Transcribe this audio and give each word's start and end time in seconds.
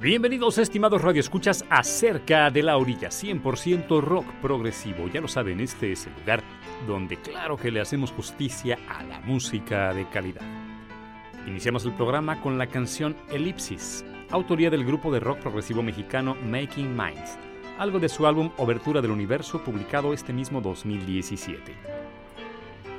Bienvenidos 0.00 0.58
estimados 0.58 1.02
radioescuchas 1.02 1.64
acerca 1.68 2.52
de 2.52 2.62
la 2.62 2.76
orilla 2.76 3.08
100% 3.08 4.00
rock 4.00 4.32
progresivo. 4.40 5.08
Ya 5.08 5.20
lo 5.20 5.26
saben, 5.26 5.58
este 5.58 5.90
es 5.90 6.06
el 6.06 6.12
lugar 6.20 6.40
donde 6.86 7.16
claro 7.16 7.56
que 7.56 7.72
le 7.72 7.80
hacemos 7.80 8.12
justicia 8.12 8.78
a 8.88 9.02
la 9.02 9.18
música 9.18 9.92
de 9.92 10.08
calidad. 10.08 10.42
Iniciamos 11.48 11.84
el 11.84 11.94
programa 11.94 12.40
con 12.40 12.58
la 12.58 12.68
canción 12.68 13.16
Elipsis, 13.28 14.04
autoría 14.30 14.70
del 14.70 14.84
grupo 14.84 15.12
de 15.12 15.18
rock 15.18 15.40
progresivo 15.40 15.82
mexicano 15.82 16.36
Making 16.44 16.96
Minds, 16.96 17.36
algo 17.76 17.98
de 17.98 18.08
su 18.08 18.24
álbum 18.24 18.52
Obertura 18.56 19.02
del 19.02 19.10
Universo 19.10 19.64
publicado 19.64 20.12
este 20.12 20.32
mismo 20.32 20.60
2017. 20.60 21.74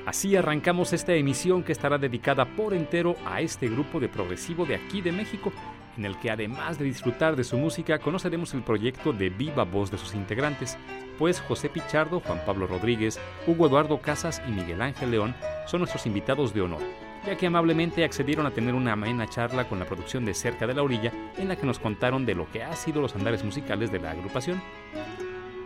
Así 0.06 0.36
arrancamos 0.36 0.92
esta 0.92 1.14
emisión 1.14 1.64
que 1.64 1.72
estará 1.72 1.98
dedicada 1.98 2.44
por 2.44 2.74
entero 2.74 3.16
a 3.26 3.40
este 3.40 3.70
grupo 3.70 4.02
de 4.02 4.10
progresivo 4.10 4.66
de 4.66 4.76
aquí 4.76 5.00
de 5.00 5.14
México 5.14 5.54
en 6.00 6.06
el 6.06 6.18
que 6.18 6.32
además 6.32 6.80
de 6.80 6.86
disfrutar 6.86 7.36
de 7.36 7.44
su 7.44 7.58
música 7.58 8.00
conoceremos 8.00 8.54
el 8.54 8.64
proyecto 8.64 9.12
de 9.12 9.30
viva 9.30 9.66
voz 9.66 9.92
de 9.92 9.98
sus 9.98 10.16
integrantes, 10.16 10.78
pues 11.18 11.42
José 11.42 11.70
Pichardo, 11.70 12.22
Juan 12.22 12.42
Pablo 12.46 12.68
Rodríguez, 12.68 13.20
Hugo 13.46 13.68
Eduardo 13.68 14.00
Casas 14.00 14.42
y 14.48 14.52
Miguel 14.52 14.82
Ángel 14.82 15.12
León 15.12 15.36
son 15.68 15.82
nuestros 15.82 16.06
invitados 16.06 16.54
de 16.54 16.62
honor, 16.62 16.82
ya 17.26 17.36
que 17.36 17.48
amablemente 17.48 18.06
accedieron 18.06 18.46
a 18.46 18.52
tener 18.52 18.76
una 18.76 18.94
amena 18.94 19.28
charla 19.28 19.68
con 19.68 19.78
la 19.78 19.86
producción 19.86 20.24
de 20.24 20.34
Cerca 20.34 20.66
de 20.66 20.74
la 20.74 20.84
Orilla, 20.84 21.12
en 21.38 21.50
la 21.50 21.58
que 21.58 21.68
nos 21.68 21.80
contaron 21.80 22.26
de 22.26 22.36
lo 22.36 22.50
que 22.50 22.64
ha 22.64 22.74
sido 22.78 23.02
los 23.02 23.14
andares 23.16 23.44
musicales 23.44 23.92
de 23.92 24.00
la 24.00 24.12
agrupación. 24.12 24.62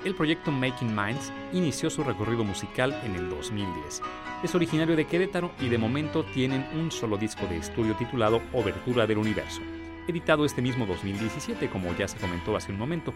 El 0.03 0.15
proyecto 0.15 0.51
Making 0.51 0.95
Minds 0.95 1.31
inició 1.53 1.89
su 1.91 2.03
recorrido 2.03 2.44
musical 2.44 3.00
en 3.06 3.15
el 3.15 3.30
2010. 3.30 4.01
Es 4.44 4.56
originario 4.56 4.95
de 4.95 5.06
Querétaro 5.06 5.51
y 5.62 5.69
de 5.69 5.77
momento 5.77 6.25
tienen 6.25 6.65
un 6.74 6.91
solo 6.91 7.18
disco 7.18 7.45
de 7.45 7.57
estudio 7.57 7.95
titulado 7.95 8.41
Obertura 8.51 9.07
del 9.07 9.19
Universo 9.19 9.62
editado 10.07 10.45
este 10.45 10.61
mismo 10.61 10.85
2017, 10.85 11.69
como 11.69 11.94
ya 11.95 12.07
se 12.07 12.17
comentó 12.17 12.55
hace 12.55 12.71
un 12.71 12.77
momento. 12.77 13.13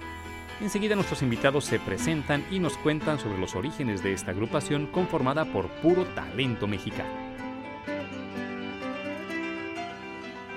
Enseguida 0.59 0.95
nuestros 0.95 1.21
invitados 1.21 1.65
se 1.65 1.79
presentan 1.79 2.43
y 2.49 2.59
nos 2.59 2.77
cuentan 2.77 3.19
sobre 3.19 3.37
los 3.37 3.55
orígenes 3.55 4.01
de 4.01 4.13
esta 4.13 4.31
agrupación 4.31 4.87
conformada 4.87 5.45
por 5.51 5.67
puro 5.81 6.05
talento 6.15 6.67
mexicano. 6.67 7.27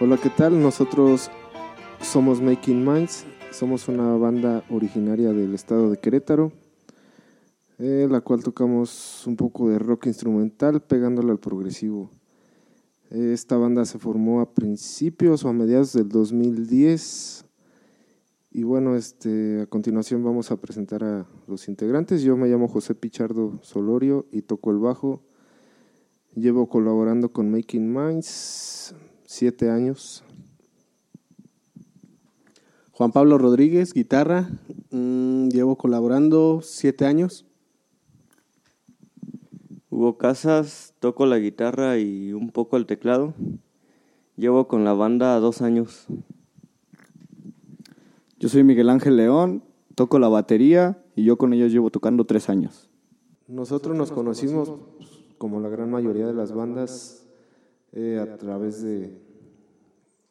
Hola, 0.00 0.16
¿qué 0.16 0.30
tal? 0.30 0.62
Nosotros 0.62 1.30
somos 2.00 2.40
Making 2.40 2.84
Minds, 2.84 3.26
somos 3.50 3.88
una 3.88 4.16
banda 4.16 4.64
originaria 4.70 5.32
del 5.32 5.54
estado 5.54 5.90
de 5.90 5.98
Querétaro, 5.98 6.52
eh, 7.78 8.08
la 8.10 8.22
cual 8.22 8.42
tocamos 8.42 9.26
un 9.26 9.36
poco 9.36 9.68
de 9.68 9.78
rock 9.78 10.06
instrumental 10.06 10.80
pegándole 10.80 11.30
al 11.32 11.38
progresivo. 11.38 12.10
Esta 13.10 13.56
banda 13.56 13.84
se 13.84 13.98
formó 13.98 14.40
a 14.40 14.54
principios 14.54 15.44
o 15.44 15.48
a 15.48 15.52
mediados 15.52 15.92
del 15.92 16.08
2010. 16.08 17.44
Y 18.52 18.62
bueno, 18.62 18.94
este, 18.94 19.62
a 19.62 19.66
continuación 19.66 20.22
vamos 20.22 20.52
a 20.52 20.60
presentar 20.60 21.02
a 21.02 21.26
los 21.48 21.66
integrantes. 21.66 22.22
Yo 22.22 22.36
me 22.36 22.46
llamo 22.46 22.68
José 22.68 22.94
Pichardo 22.94 23.58
Solorio 23.62 24.26
y 24.30 24.42
toco 24.42 24.70
el 24.70 24.78
bajo. 24.78 25.24
Llevo 26.36 26.68
colaborando 26.68 27.32
con 27.32 27.50
Making 27.50 27.92
Minds 27.92 28.94
siete 29.24 29.70
años. 29.70 30.22
Juan 32.92 33.10
Pablo 33.10 33.38
Rodríguez, 33.38 33.92
guitarra. 33.92 34.48
Mm, 34.92 35.48
llevo 35.48 35.76
colaborando 35.76 36.60
siete 36.62 37.06
años. 37.06 37.44
Hugo 39.90 40.18
Casas, 40.18 40.94
toco 41.00 41.26
la 41.26 41.38
guitarra 41.38 41.98
y 41.98 42.32
un 42.32 42.50
poco 42.50 42.76
el 42.76 42.86
teclado. 42.86 43.34
Llevo 44.36 44.68
con 44.68 44.84
la 44.84 44.92
banda 44.92 45.38
dos 45.40 45.62
años. 45.62 46.06
Yo 48.38 48.48
soy 48.48 48.62
Miguel 48.62 48.88
Ángel 48.88 49.16
León, 49.16 49.64
toco 49.96 50.20
la 50.20 50.28
batería 50.28 51.02
y 51.16 51.24
yo 51.24 51.38
con 51.38 51.52
ellos 51.52 51.72
llevo 51.72 51.90
tocando 51.90 52.24
tres 52.24 52.48
años. 52.48 52.88
Nosotros 53.48 53.96
nos 53.96 54.12
conocimos, 54.12 54.72
como 55.38 55.58
la 55.58 55.68
gran 55.68 55.90
mayoría 55.90 56.26
de 56.28 56.34
las 56.34 56.52
bandas, 56.52 57.26
eh, 57.90 58.20
a 58.22 58.36
través 58.36 58.82
de 58.82 59.20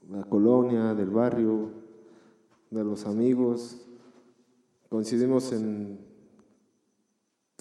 la 0.09 0.23
colonia, 0.23 0.93
del 0.93 1.09
barrio, 1.09 1.69
de 2.71 2.85
los 2.85 3.05
amigos. 3.05 3.81
Coincidimos 4.87 5.51
en 5.51 6.08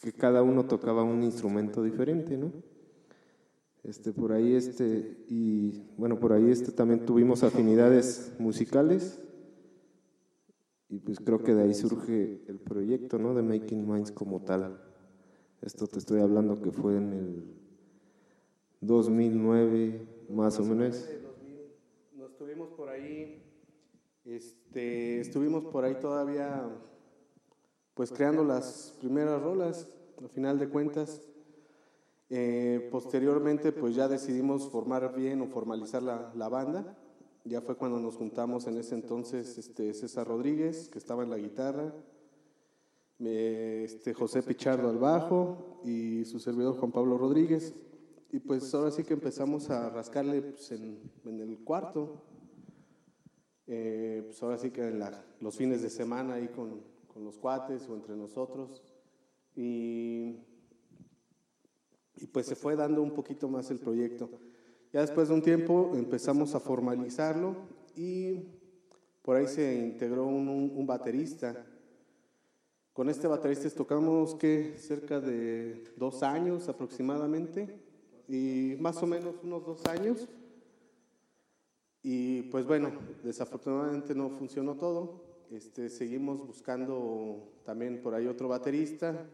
que 0.00 0.12
cada 0.12 0.42
uno 0.42 0.66
tocaba 0.66 1.02
un 1.02 1.22
instrumento 1.22 1.82
diferente, 1.82 2.36
¿no? 2.36 2.52
Este, 3.84 4.12
por 4.12 4.32
ahí 4.32 4.54
este, 4.54 5.24
y 5.28 5.82
bueno, 5.96 6.18
por 6.18 6.32
ahí 6.32 6.50
este 6.50 6.72
también 6.72 7.06
tuvimos 7.06 7.42
afinidades 7.42 8.34
musicales 8.38 9.20
y 10.88 10.98
pues 10.98 11.20
creo 11.20 11.42
que 11.42 11.54
de 11.54 11.62
ahí 11.62 11.74
surge 11.74 12.42
el 12.48 12.58
proyecto, 12.58 13.18
¿no? 13.18 13.34
De 13.34 13.42
Making 13.42 13.88
Minds 13.88 14.12
como 14.12 14.40
tal. 14.40 14.80
Esto 15.62 15.86
te 15.86 15.98
estoy 15.98 16.20
hablando 16.20 16.60
que 16.60 16.70
fue 16.70 16.96
en 16.96 17.12
el 17.12 17.44
2009, 18.80 20.06
más 20.30 20.58
o 20.60 20.64
menos. 20.64 21.08
Nos 22.16 22.30
estuvimos 22.30 22.68
por 22.70 22.88
ahí, 22.88 23.42
este, 24.24 25.20
estuvimos 25.20 25.64
por 25.64 25.84
ahí 25.84 25.96
todavía 26.00 26.68
pues 27.98 28.12
creando 28.12 28.44
las 28.44 28.94
primeras 29.00 29.42
rolas, 29.42 29.88
al 30.22 30.28
final 30.28 30.56
de 30.56 30.68
cuentas. 30.68 31.20
Eh, 32.30 32.88
posteriormente, 32.92 33.72
pues 33.72 33.96
ya 33.96 34.06
decidimos 34.06 34.70
formar 34.70 35.16
bien 35.16 35.42
o 35.42 35.48
formalizar 35.48 36.04
la, 36.04 36.30
la, 36.36 36.48
banda. 36.48 36.96
Ya 37.44 37.60
fue 37.60 37.74
cuando 37.74 37.98
nos 37.98 38.14
juntamos 38.14 38.68
en 38.68 38.76
ese 38.76 38.94
entonces 38.94 39.58
este, 39.58 39.92
César 39.94 40.28
Rodríguez, 40.28 40.88
que 40.88 40.98
estaba 41.00 41.24
en 41.24 41.30
la 41.30 41.38
guitarra, 41.38 41.92
este, 43.18 44.14
José 44.14 44.44
Pichardo 44.44 44.90
al 44.90 44.98
bajo 44.98 45.80
y 45.84 46.24
su 46.24 46.38
servidor 46.38 46.76
Juan 46.76 46.92
Pablo 46.92 47.18
Rodríguez. 47.18 47.74
Y 48.30 48.38
pues 48.38 48.72
ahora 48.74 48.92
sí 48.92 49.02
que 49.02 49.14
empezamos 49.14 49.70
a 49.70 49.90
rascarle 49.90 50.40
pues, 50.42 50.70
en, 50.70 51.00
en, 51.24 51.40
el 51.40 51.58
cuarto. 51.64 52.22
Eh, 53.66 54.22
pues 54.24 54.40
ahora 54.40 54.56
sí 54.56 54.70
que 54.70 54.86
en 54.86 55.00
la, 55.00 55.26
los 55.40 55.56
fines 55.56 55.82
de 55.82 55.90
semana 55.90 56.34
ahí 56.34 56.46
con, 56.46 56.96
con 57.18 57.24
los 57.24 57.36
cuates 57.36 57.88
o 57.88 57.96
entre 57.96 58.14
nosotros. 58.14 58.80
Y, 59.56 60.36
y 62.14 62.26
pues 62.32 62.46
se 62.46 62.54
fue 62.54 62.76
dando 62.76 63.02
un 63.02 63.10
poquito 63.10 63.48
más 63.48 63.72
el 63.72 63.80
proyecto. 63.80 64.30
Ya 64.92 65.00
después 65.00 65.26
de 65.26 65.34
un 65.34 65.42
tiempo 65.42 65.90
empezamos 65.94 66.54
a 66.54 66.60
formalizarlo 66.60 67.56
y 67.96 68.44
por 69.22 69.36
ahí 69.36 69.48
se 69.48 69.74
integró 69.84 70.26
un, 70.26 70.48
un 70.48 70.86
baterista. 70.86 71.66
Con 72.92 73.10
este 73.10 73.26
baterista 73.26 73.68
tocamos 73.70 74.36
que 74.36 74.78
cerca 74.78 75.20
de 75.20 75.92
dos 75.96 76.22
años 76.22 76.68
aproximadamente 76.68 77.80
y 78.28 78.76
más 78.78 79.02
o 79.02 79.08
menos 79.08 79.34
unos 79.42 79.66
dos 79.66 79.84
años. 79.86 80.28
Y 82.00 82.42
pues 82.42 82.64
bueno, 82.64 82.92
desafortunadamente 83.24 84.14
no 84.14 84.30
funcionó 84.30 84.76
todo. 84.76 85.27
Este, 85.50 85.88
seguimos 85.88 86.46
buscando 86.46 87.50
también 87.64 88.02
por 88.02 88.14
ahí 88.14 88.26
otro 88.26 88.48
baterista, 88.48 89.26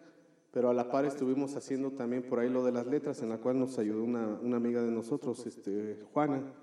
pero 0.53 0.71
a 0.71 0.75
la 0.75 0.89
par 0.89 1.05
estuvimos 1.05 1.57
haciendo 1.57 1.91
también 1.91 2.23
por 2.23 2.39
ahí 2.39 2.49
lo 2.49 2.65
de 2.65 2.71
las 2.71 2.87
letras, 2.87 3.21
en 3.23 3.31
la 3.31 3.39
cual 3.39 3.59
nos 3.59 3.79
ayudó 3.81 4.05
una, 4.05 4.57
amiga 4.57 4.81
de 4.81 4.93
nosotros, 4.93 5.45
este, 5.45 5.99
Juana, 6.13 6.55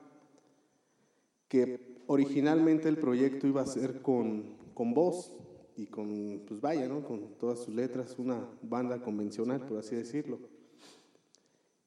que 1.49 1.97
originalmente 2.07 2.87
el 2.87 2.97
proyecto 2.97 3.45
iba 3.45 3.61
a 3.61 3.65
ser 3.65 4.01
con, 4.01 4.55
con 4.73 4.93
voz 4.93 5.33
y 5.75 5.87
con, 5.87 6.43
pues 6.47 6.61
vaya, 6.61 6.87
¿no? 6.87 7.03
con 7.03 7.37
todas 7.37 7.59
sus 7.59 7.75
letras, 7.75 8.15
una 8.17 8.47
banda 8.61 9.01
convencional, 9.01 9.65
por 9.67 9.79
así 9.79 9.97
decirlo. 9.97 10.39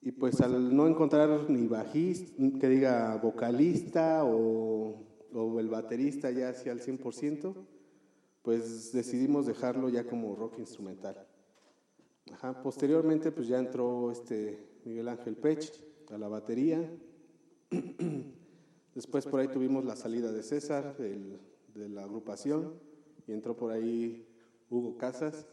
Y 0.03 0.13
pues 0.13 0.43
al 0.43 0.77
no 0.77 0.87
encontrar 0.87 1.49
ni 1.49 1.67
bajista, 1.67 2.43
que 2.61 2.69
diga 2.69 3.17
vocalista 3.17 4.23
o 4.25 5.14
o 5.35 5.61
el 5.61 5.69
baterista 5.69 6.31
ya 6.31 6.49
hacía 6.49 6.73
al 6.73 6.81
100%, 6.81 7.55
pues 8.43 8.93
decidimos 8.93 9.47
dejarlo 9.47 9.89
ya 9.89 10.07
como 10.07 10.35
rock 10.37 10.59
instrumental. 10.59 11.27
Posteriormente 12.63 13.33
pues 13.33 13.49
ya 13.49 13.59
entró 13.59 14.11
este 14.11 14.59
Miguel 14.85 15.09
Ángel 15.09 15.37
Pech 15.37 15.83
a 16.11 16.19
la 16.19 16.29
batería. 16.29 16.89
Después 18.95 19.27
por 19.27 19.41
ahí 19.41 19.49
tuvimos 19.49 19.85
la 19.85 19.97
salida 19.97 20.31
de 20.31 20.43
César 20.43 20.97
de 20.97 21.89
la 21.89 22.05
agrupación 22.05 22.75
y 23.27 23.33
entró 23.33 23.57
por 23.57 23.73
ahí 23.73 24.27
Hugo 24.71 24.97
Casas 24.97 25.47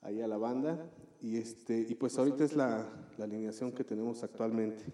ahí 0.00 0.20
a 0.20 0.28
la 0.28 0.36
banda 0.36 0.88
y 1.20 1.36
este 1.36 1.80
y 1.88 1.94
pues 1.96 2.16
ahorita 2.18 2.44
es 2.44 2.54
la 2.54 2.86
alineación 3.18 3.72
que 3.72 3.82
tenemos 3.82 4.22
actualmente. 4.22 4.84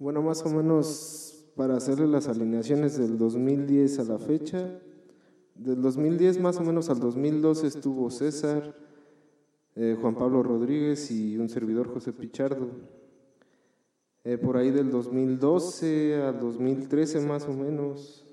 Bueno, 0.00 0.22
más 0.22 0.42
o 0.46 0.48
menos 0.48 1.44
para 1.54 1.76
hacerle 1.76 2.06
las 2.06 2.26
alineaciones 2.26 2.96
del 2.96 3.18
2010 3.18 3.98
a 3.98 4.04
la 4.04 4.18
fecha, 4.18 4.80
del 5.54 5.82
2010 5.82 6.40
más 6.40 6.56
o 6.56 6.62
menos 6.62 6.88
al 6.88 7.00
2012 7.00 7.66
estuvo 7.66 8.08
César, 8.08 8.74
eh, 9.76 9.98
Juan 10.00 10.14
Pablo 10.14 10.42
Rodríguez 10.42 11.10
y 11.10 11.36
un 11.36 11.50
servidor 11.50 11.92
José 11.92 12.14
Pichardo. 12.14 12.70
Eh, 14.24 14.38
por 14.38 14.56
ahí 14.56 14.70
del 14.70 14.90
2012 14.90 16.22
al 16.22 16.40
2013 16.40 17.20
más 17.20 17.46
o 17.46 17.52
menos, 17.52 18.24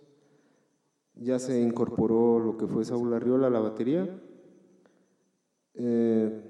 ya 1.15 1.37
se 1.37 1.61
incorporó 1.61 2.39
lo 2.39 2.55
que 2.55 2.67
fue 2.67 2.85
Saúl 2.85 3.13
Arriola 3.13 3.47
a 3.47 3.49
la 3.49 3.59
batería. 3.59 4.07
Eh, 5.73 6.49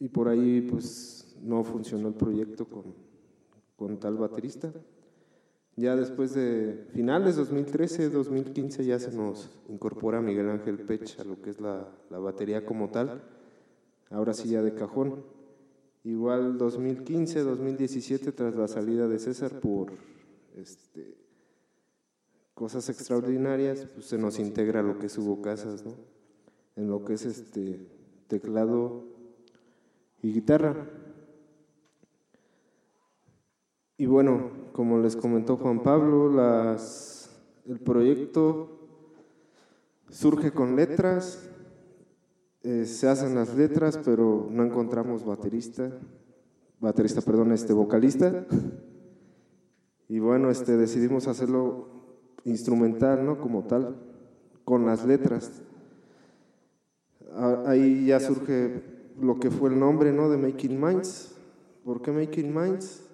y 0.00 0.08
por 0.10 0.28
ahí 0.28 0.60
pues 0.70 1.34
no 1.40 1.64
funcionó 1.64 2.08
el 2.08 2.14
proyecto 2.14 2.66
con, 2.66 3.07
con 3.78 3.98
tal 4.00 4.18
baterista. 4.18 4.72
Ya 5.76 5.94
después 5.94 6.34
de 6.34 6.88
finales 6.92 7.36
2013, 7.36 8.10
2015 8.10 8.84
ya 8.84 8.98
se 8.98 9.12
nos 9.12 9.48
incorpora 9.68 10.20
Miguel 10.20 10.50
Ángel 10.50 10.80
Pech 10.80 11.20
a 11.20 11.24
lo 11.24 11.40
que 11.40 11.50
es 11.50 11.60
la, 11.60 11.88
la 12.10 12.18
batería 12.18 12.66
como 12.66 12.90
tal, 12.90 13.22
ahora 14.10 14.34
sí 14.34 14.48
ya 14.48 14.60
de 14.60 14.74
cajón. 14.74 15.22
Igual 16.02 16.58
2015, 16.58 17.40
2017 17.42 18.32
tras 18.32 18.56
la 18.56 18.66
salida 18.66 19.06
de 19.06 19.20
César 19.20 19.60
por 19.60 19.92
este, 20.56 21.16
cosas 22.54 22.88
extraordinarias, 22.88 23.86
pues 23.94 24.06
se 24.06 24.18
nos 24.18 24.40
integra 24.40 24.82
lo 24.82 24.98
que 24.98 25.06
es 25.06 25.16
Hugo 25.16 25.40
Casas, 25.40 25.84
¿no? 25.84 25.94
En 26.74 26.88
lo 26.88 27.04
que 27.04 27.14
es 27.14 27.24
este 27.24 27.86
teclado 28.26 29.04
y 30.22 30.32
guitarra. 30.32 30.88
Y 34.00 34.06
bueno, 34.06 34.52
como 34.72 35.00
les 35.00 35.16
comentó 35.16 35.56
Juan 35.56 35.82
Pablo, 35.82 36.32
las, 36.32 37.36
el 37.66 37.80
proyecto 37.80 38.78
surge 40.08 40.52
con 40.52 40.76
letras, 40.76 41.50
eh, 42.62 42.84
se 42.84 43.08
hacen 43.08 43.34
las 43.34 43.56
letras, 43.56 43.98
pero 44.04 44.46
no 44.52 44.62
encontramos 44.64 45.24
baterista, 45.24 45.90
baterista, 46.78 47.22
perdón, 47.22 47.50
este 47.50 47.72
vocalista. 47.72 48.46
Y 50.06 50.20
bueno, 50.20 50.48
este 50.48 50.76
decidimos 50.76 51.26
hacerlo 51.26 51.88
instrumental, 52.44 53.26
¿no? 53.26 53.40
Como 53.40 53.64
tal, 53.64 53.96
con 54.64 54.86
las 54.86 55.04
letras. 55.04 55.60
Ahí 57.66 58.06
ya 58.06 58.20
surge 58.20 58.80
lo 59.20 59.40
que 59.40 59.50
fue 59.50 59.70
el 59.70 59.80
nombre, 59.80 60.12
¿no? 60.12 60.30
De 60.30 60.36
Making 60.36 60.80
Minds. 60.80 61.34
¿Por 61.84 62.00
qué 62.00 62.12
Making 62.12 62.54
Minds? 62.54 63.07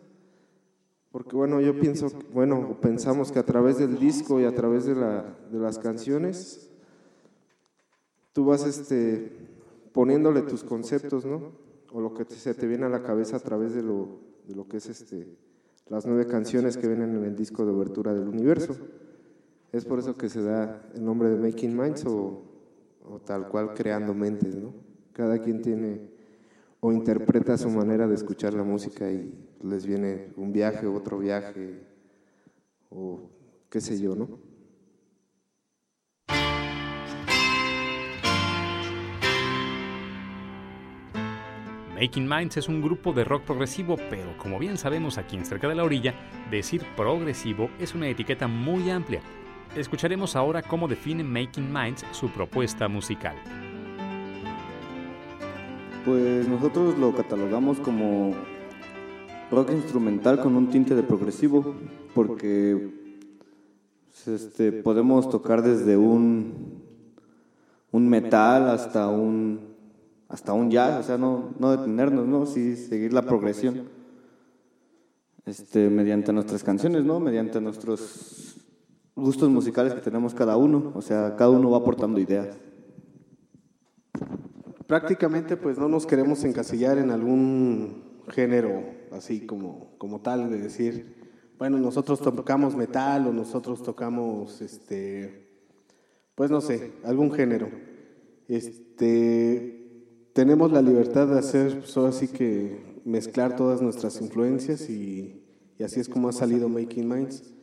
Porque 1.14 1.36
bueno, 1.36 1.60
yo 1.60 1.78
pienso, 1.78 2.08
bueno, 2.32 2.76
pensamos 2.80 3.30
que 3.30 3.38
a 3.38 3.44
través 3.44 3.78
del 3.78 4.00
disco 4.00 4.40
y 4.40 4.46
a 4.46 4.52
través 4.52 4.84
de, 4.84 4.96
la, 4.96 5.24
de 5.48 5.60
las 5.60 5.78
canciones, 5.78 6.68
tú 8.32 8.46
vas 8.46 8.66
este, 8.66 9.30
poniéndole 9.92 10.42
tus 10.42 10.64
conceptos, 10.64 11.24
¿no? 11.24 11.52
O 11.92 12.00
lo 12.00 12.14
que 12.14 12.24
se 12.24 12.52
te 12.54 12.66
viene 12.66 12.86
a 12.86 12.88
la 12.88 13.04
cabeza 13.04 13.36
a 13.36 13.38
través 13.38 13.76
de 13.76 13.82
lo, 13.84 14.08
de 14.48 14.56
lo 14.56 14.66
que 14.66 14.78
es 14.78 14.88
este, 14.88 15.28
las 15.86 16.04
nueve 16.04 16.26
canciones 16.26 16.76
que 16.76 16.88
vienen 16.88 17.14
en 17.14 17.22
el 17.22 17.36
disco 17.36 17.64
de 17.64 17.70
obertura 17.70 18.12
del 18.12 18.26
universo. 18.26 18.74
Es 19.70 19.84
por 19.84 20.00
eso 20.00 20.16
que 20.16 20.28
se 20.28 20.42
da 20.42 20.82
el 20.96 21.04
nombre 21.04 21.30
de 21.30 21.36
Making 21.36 21.76
Minds 21.76 22.06
o, 22.06 22.42
o 23.08 23.20
tal 23.20 23.46
cual 23.46 23.72
creando 23.72 24.14
mentes, 24.14 24.56
¿no? 24.56 24.74
Cada 25.12 25.38
quien 25.38 25.62
tiene 25.62 26.13
o 26.86 26.92
interpreta 26.92 27.56
su 27.56 27.70
manera 27.70 28.06
de 28.06 28.14
escuchar 28.14 28.52
la 28.52 28.62
música 28.62 29.10
y 29.10 29.32
les 29.62 29.86
viene 29.86 30.34
un 30.36 30.52
viaje, 30.52 30.86
otro 30.86 31.18
viaje, 31.18 31.80
o 32.90 33.30
qué 33.70 33.80
sé 33.80 33.98
yo, 33.98 34.14
¿no? 34.14 34.28
Making 41.98 42.28
Minds 42.28 42.58
es 42.58 42.68
un 42.68 42.82
grupo 42.82 43.14
de 43.14 43.24
rock 43.24 43.44
progresivo, 43.44 43.96
pero 44.10 44.36
como 44.36 44.58
bien 44.58 44.76
sabemos 44.76 45.16
aquí 45.16 45.36
en 45.36 45.46
Cerca 45.46 45.66
de 45.68 45.76
la 45.76 45.84
Orilla, 45.84 46.12
decir 46.50 46.82
progresivo 46.98 47.70
es 47.80 47.94
una 47.94 48.08
etiqueta 48.08 48.46
muy 48.46 48.90
amplia. 48.90 49.22
Escucharemos 49.74 50.36
ahora 50.36 50.60
cómo 50.60 50.86
define 50.86 51.24
Making 51.24 51.72
Minds 51.72 52.04
su 52.10 52.28
propuesta 52.28 52.88
musical. 52.88 53.63
Pues 56.04 56.46
nosotros 56.46 56.98
lo 56.98 57.14
catalogamos 57.14 57.80
como 57.80 58.34
rock 59.50 59.70
instrumental 59.70 60.38
con 60.38 60.54
un 60.54 60.68
tinte 60.68 60.94
de 60.94 61.02
progresivo, 61.02 61.74
porque 62.14 62.90
este, 64.26 64.70
podemos 64.70 65.30
tocar 65.30 65.62
desde 65.62 65.96
un, 65.96 66.82
un 67.90 68.08
metal 68.08 68.68
hasta 68.68 69.08
un, 69.08 69.60
hasta 70.28 70.52
un 70.52 70.70
jazz, 70.70 71.00
o 71.00 71.02
sea, 71.02 71.16
no, 71.16 71.54
no 71.58 71.70
detenernos, 71.70 72.26
¿no? 72.26 72.44
Sí, 72.44 72.76
seguir 72.76 73.14
la 73.14 73.22
progresión 73.22 73.84
este, 75.46 75.88
mediante 75.88 76.34
nuestras 76.34 76.62
canciones, 76.62 77.02
¿no? 77.02 77.18
Mediante 77.18 77.62
nuestros 77.62 78.56
gustos 79.16 79.48
musicales 79.48 79.94
que 79.94 80.02
tenemos 80.02 80.34
cada 80.34 80.58
uno, 80.58 80.92
o 80.94 81.00
sea, 81.00 81.34
cada 81.36 81.50
uno 81.50 81.70
va 81.70 81.78
aportando 81.78 82.20
ideas. 82.20 82.58
Prácticamente 84.86 85.56
pues 85.56 85.78
no 85.78 85.88
nos 85.88 86.06
queremos 86.06 86.44
encasillar 86.44 86.98
en 86.98 87.10
algún 87.10 88.02
género 88.28 89.04
así 89.14 89.46
como, 89.46 89.96
como 89.98 90.20
tal, 90.20 90.50
de 90.50 90.58
decir, 90.58 91.14
bueno, 91.58 91.78
nosotros 91.78 92.20
tocamos 92.20 92.74
metal 92.74 93.26
o 93.26 93.32
nosotros 93.32 93.82
tocamos, 93.82 94.60
este, 94.60 95.48
pues 96.34 96.50
no 96.50 96.60
sé, 96.60 96.92
algún 97.04 97.32
género. 97.32 97.70
Este, 98.48 100.28
tenemos 100.32 100.72
la 100.72 100.82
libertad 100.82 101.28
de 101.28 101.38
hacer, 101.38 101.78
pues, 101.78 101.96
así 101.96 102.28
que 102.28 103.00
mezclar 103.04 103.56
todas 103.56 103.80
nuestras 103.80 104.20
influencias 104.20 104.90
y, 104.90 105.42
y, 105.78 105.82
así 105.84 106.00
es 106.00 106.08
como 106.08 106.28
ha 106.28 106.32
salido 106.32 106.68
Making 106.68 107.08
Minds. 107.08 107.54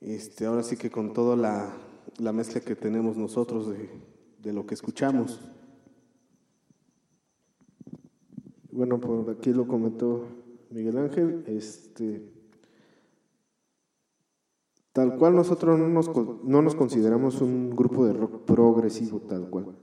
Este, 0.00 0.46
ahora 0.46 0.62
sí 0.62 0.76
que 0.76 0.90
con 0.90 1.12
toda 1.12 1.34
la, 1.36 1.76
la 2.18 2.32
mezcla 2.32 2.60
que 2.60 2.76
tenemos 2.76 3.16
nosotros 3.16 3.68
de, 3.68 3.90
de 4.38 4.52
lo 4.52 4.66
que 4.66 4.74
escuchamos. 4.74 5.40
Bueno, 8.74 9.00
por 9.00 9.30
aquí 9.30 9.52
lo 9.52 9.68
comentó 9.68 10.24
Miguel 10.70 10.98
Ángel, 10.98 11.44
este, 11.46 12.28
tal 14.92 15.16
cual 15.16 15.36
nosotros 15.36 15.78
no 15.78 15.88
nos, 15.88 16.10
no 16.42 16.60
nos 16.60 16.74
consideramos 16.74 17.40
un 17.40 17.70
grupo 17.70 18.04
de 18.04 18.14
rock 18.14 18.44
progresivo, 18.44 19.20
tal 19.20 19.48
cual. 19.48 19.76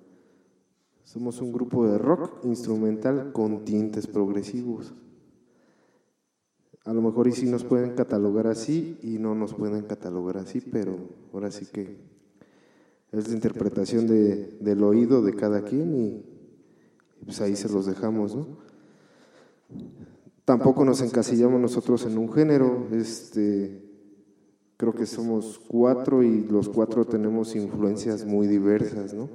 Somos 1.06 1.40
un 1.40 1.54
grupo 1.54 1.88
de 1.88 2.00
rock 2.00 2.44
instrumental 2.44 3.32
con 3.32 3.64
tintes 3.64 4.08
progresivos. 4.08 4.94
A 6.84 6.92
lo 6.92 7.02
mejor 7.02 7.30
y 7.30 7.32
sí 7.32 7.46
nos 7.46 7.64
pueden 7.64 7.96
catalogar 7.96 8.48
así 8.48 9.00
y 9.04 9.20
no 9.20 9.36
nos 9.36 9.54
pueden 9.54 9.86
catalogar 9.86 10.36
así, 10.36 10.60
pero 10.60 10.98
ahora 11.32 11.50
sí 11.50 11.66
que 11.66 11.98
es 13.14 13.30
la 13.30 13.34
interpretación 13.34 14.06
de, 14.06 14.58
del 14.60 14.84
oído 14.84 15.22
de 15.22 15.34
cada 15.34 15.64
quien 15.64 15.96
y 15.96 16.26
pues 17.24 17.40
ahí 17.40 17.56
se 17.56 17.70
los 17.70 17.86
dejamos, 17.86 18.36
¿no? 18.36 18.71
Tampoco 20.46 20.84
nos 20.84 21.02
encasillamos 21.02 21.62
nosotros 21.62 22.06
en 22.06 22.18
un 22.18 22.32
género, 22.32 22.88
este, 22.92 23.92
creo 24.78 24.94
que 24.94 25.06
somos 25.06 25.62
cuatro 25.68 26.24
y 26.24 26.44
los 26.46 26.68
cuatro 26.68 27.06
tenemos 27.06 27.56
influencias 27.56 28.26
muy 28.26 28.48
diversas, 28.48 29.14
¿no? 29.14 29.30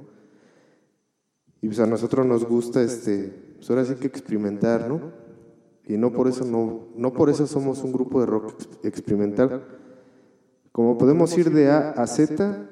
Y 1.61 1.67
pues 1.67 1.79
a 1.79 1.87
nosotros 1.87 2.25
nos 2.25 2.45
gusta, 2.45 2.81
este, 2.81 3.55
pues 3.55 3.69
ahora 3.69 3.85
sí 3.85 3.95
que 3.95 4.07
experimentar, 4.07 4.89
¿no? 4.89 4.99
Y 5.85 5.97
no 5.97 6.11
por 6.11 6.27
eso 6.27 6.43
no, 6.43 6.89
no 6.95 7.13
por 7.13 7.29
eso 7.29 7.47
somos 7.47 7.81
un 7.83 7.93
grupo 7.93 8.19
de 8.19 8.25
rock 8.25 8.61
experimental. 8.83 9.65
Como 10.73 10.97
podemos 10.97 11.35
ir 11.37 11.49
de 11.51 11.69
A 11.71 11.91
a 11.91 12.05
Z 12.05 12.69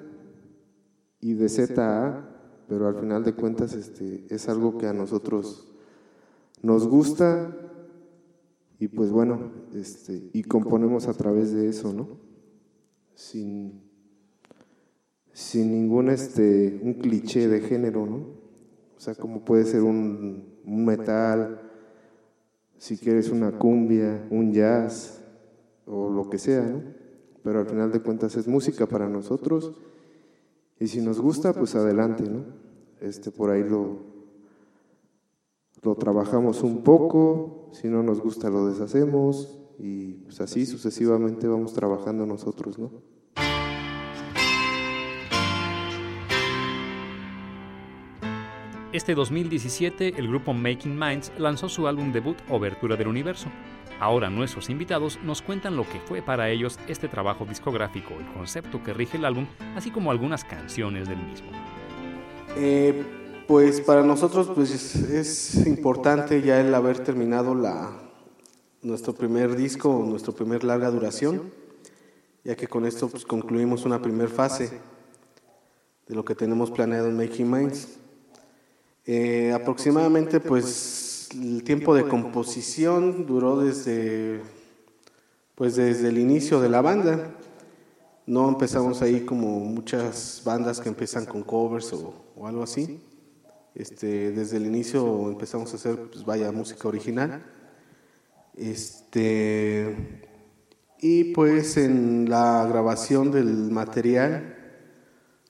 y 1.22 1.34
de 1.34 1.50
Z 1.50 1.81
a 1.81 2.07
A, 2.07 2.29
pero 2.67 2.88
al 2.88 2.95
final 2.95 3.24
de 3.24 3.34
cuentas 3.34 3.74
este, 3.74 4.27
es 4.29 4.50
algo 4.50 4.77
que 4.77 4.88
a 4.88 4.93
nosotros 4.93 5.75
nos 6.62 6.88
gusta 6.88 7.55
y 8.79 8.88
pues 8.88 9.12
bueno, 9.12 9.51
este, 9.74 10.29
y 10.33 10.43
componemos 10.43 11.07
a 11.07 11.13
través 11.13 11.53
de 11.53 11.69
eso, 11.69 11.93
¿no? 11.93 12.07
Sin, 13.13 13.81
sin 15.31 15.71
ningún 15.71 16.09
este, 16.09 16.79
un 16.83 16.95
cliché 16.95 17.47
de 17.47 17.62
género, 17.62 18.05
¿no? 18.05 18.17
O 18.97 19.00
sea, 19.00 19.15
como 19.15 19.45
puede 19.45 19.65
ser 19.65 19.83
un, 19.83 20.55
un 20.65 20.85
metal, 20.85 21.62
si 22.77 22.97
quieres 22.97 23.29
una 23.29 23.57
cumbia, 23.57 24.27
un 24.29 24.51
jazz 24.51 25.21
o 25.85 26.09
lo 26.09 26.29
que 26.29 26.38
sea, 26.38 26.63
¿no? 26.63 26.81
Pero 27.43 27.59
al 27.59 27.67
final 27.67 27.91
de 27.91 28.01
cuentas 28.01 28.35
es 28.35 28.47
música 28.47 28.88
para 28.88 29.07
nosotros 29.07 29.74
y 30.79 30.88
si 30.88 31.00
nos 31.00 31.21
gusta, 31.21 31.53
pues 31.53 31.75
adelante, 31.75 32.24
¿no? 32.24 32.43
Este, 33.00 33.31
por 33.31 33.51
ahí 33.51 33.63
lo, 33.63 34.14
lo 35.86 35.96
trabajamos 35.96 36.63
un 36.63 36.84
poco, 36.84 37.70
si 37.72 37.88
no 37.88 38.01
nos 38.01 38.20
gusta 38.20 38.50
lo 38.50 38.65
deshacemos 38.65 39.60
y 39.77 40.13
pues 40.13 40.42
así 40.42 40.65
sucesivamente 40.65 41.48
vamos 41.48 41.74
trabajando 41.74 42.25
nosotros, 42.25 42.80
¿no? 42.80 42.92
Este 48.92 49.13
2017, 49.13 50.13
el 50.18 50.30
grupo 50.30 50.54
Making 50.54 50.98
Minds 50.98 51.32
lanzó 51.38 51.68
su 51.68 51.86
álbum 51.86 52.13
debut 52.13 52.38
Obertura 52.50 52.96
del 52.96 53.10
Universo. 53.10 53.50
Ahora 54.00 54.30
nuestros 54.30 54.70
invitados 54.70 55.20
nos 55.24 55.42
cuentan 55.42 55.75
lo 55.75 55.84
que 55.84 56.00
fue 56.00 56.22
para 56.22 56.50
ellos 56.50 56.80
este 56.88 57.10
trabajo 57.10 57.46
discográfico, 57.46 58.13
el 58.18 58.34
concepto 58.34 58.82
que 58.82 58.94
rige 58.94 59.18
el 59.18 59.25
álbum, 59.25 59.46
así 59.75 59.92
como 59.92 60.12
algunas 60.12 60.46
canciones 60.46 61.08
del 61.10 61.18
mismo. 61.18 61.50
Eh, 62.56 63.04
pues 63.47 63.81
para 63.81 64.03
nosotros 64.03 64.49
pues, 64.53 64.95
es 64.95 65.67
importante 65.67 66.41
ya 66.41 66.59
el 66.59 66.73
haber 66.73 66.99
terminado 66.99 67.53
la, 67.55 67.91
nuestro 68.81 69.13
primer 69.13 69.55
disco, 69.55 70.05
nuestro 70.07 70.33
primer 70.33 70.63
larga 70.63 70.91
duración, 70.91 71.41
ya 72.43 72.55
que 72.55 72.67
con 72.67 72.85
esto 72.85 73.07
pues, 73.07 73.25
concluimos 73.25 73.85
una 73.85 74.01
primera 74.01 74.29
fase 74.29 74.79
de 76.07 76.15
lo 76.15 76.23
que 76.23 76.35
tenemos 76.35 76.69
planeado 76.69 77.07
en 77.07 77.17
Making 77.17 77.51
Minds. 77.51 77.87
Eh, 79.05 79.51
aproximadamente, 79.53 80.39
pues, 80.39 81.29
el 81.33 81.63
tiempo 81.63 81.95
de 81.95 82.07
composición 82.07 83.25
duró 83.25 83.59
desde, 83.59 84.41
pues, 85.55 85.75
desde 85.75 86.09
el 86.09 86.17
inicio 86.17 86.61
de 86.61 86.69
la 86.69 86.81
banda. 86.81 87.35
No 88.27 88.49
empezamos 88.49 89.01
ahí 89.01 89.21
como 89.21 89.59
muchas 89.59 90.41
bandas 90.45 90.79
que 90.79 90.89
empiezan 90.89 91.25
con 91.25 91.43
covers 91.43 91.93
o, 91.93 92.13
algo 92.45 92.63
así. 92.63 92.99
Este, 93.75 94.32
desde 94.32 94.58
el 94.58 94.65
inicio 94.65 95.29
empezamos 95.29 95.72
a 95.74 95.75
hacer, 95.75 96.10
pues, 96.10 96.25
vaya, 96.25 96.51
música 96.51 96.88
original. 96.88 97.46
Este, 98.55 100.24
y 101.01 101.34
pues 101.34 101.75
en 101.75 102.29
la 102.29 102.65
grabación 102.67 103.32
del 103.32 103.70
material 103.70 104.55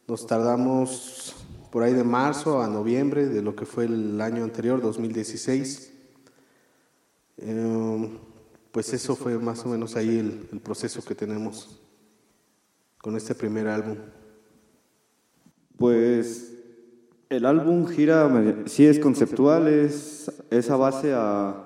nos 0.08 0.25
tardamos 0.25 1.36
por 1.72 1.84
ahí 1.84 1.94
de 1.94 2.03
marzo 2.03 2.62
a 2.62 2.67
noviembre 2.67 3.27
de 3.27 3.41
lo 3.41 3.55
que 3.55 3.65
fue 3.65 3.86
el 3.86 4.20
año 4.22 4.44
anterior, 4.44 4.82
2016. 4.82 5.94
Em, 7.38 8.17
pues 8.72 8.91
eso 8.94 9.15
fue 9.15 9.38
más 9.38 9.65
o 9.65 9.70
menos 9.70 9.96
ahí 9.96 10.17
el, 10.17 10.60
proceso 10.62 11.03
que 11.03 11.13
tenemos 11.13 11.79
con 12.98 13.15
este 13.15 13.36
primer 13.36 13.67
álbum. 13.67 13.98
Pues 15.77 16.54
el 17.29 17.46
álbum 17.46 17.88
gira, 17.88 18.29
sí 18.65 18.86
es 18.86 19.00
conceptual, 19.00 19.67
es, 19.67 20.32
esa 20.51 20.75
base 20.75 21.13
a, 21.13 21.65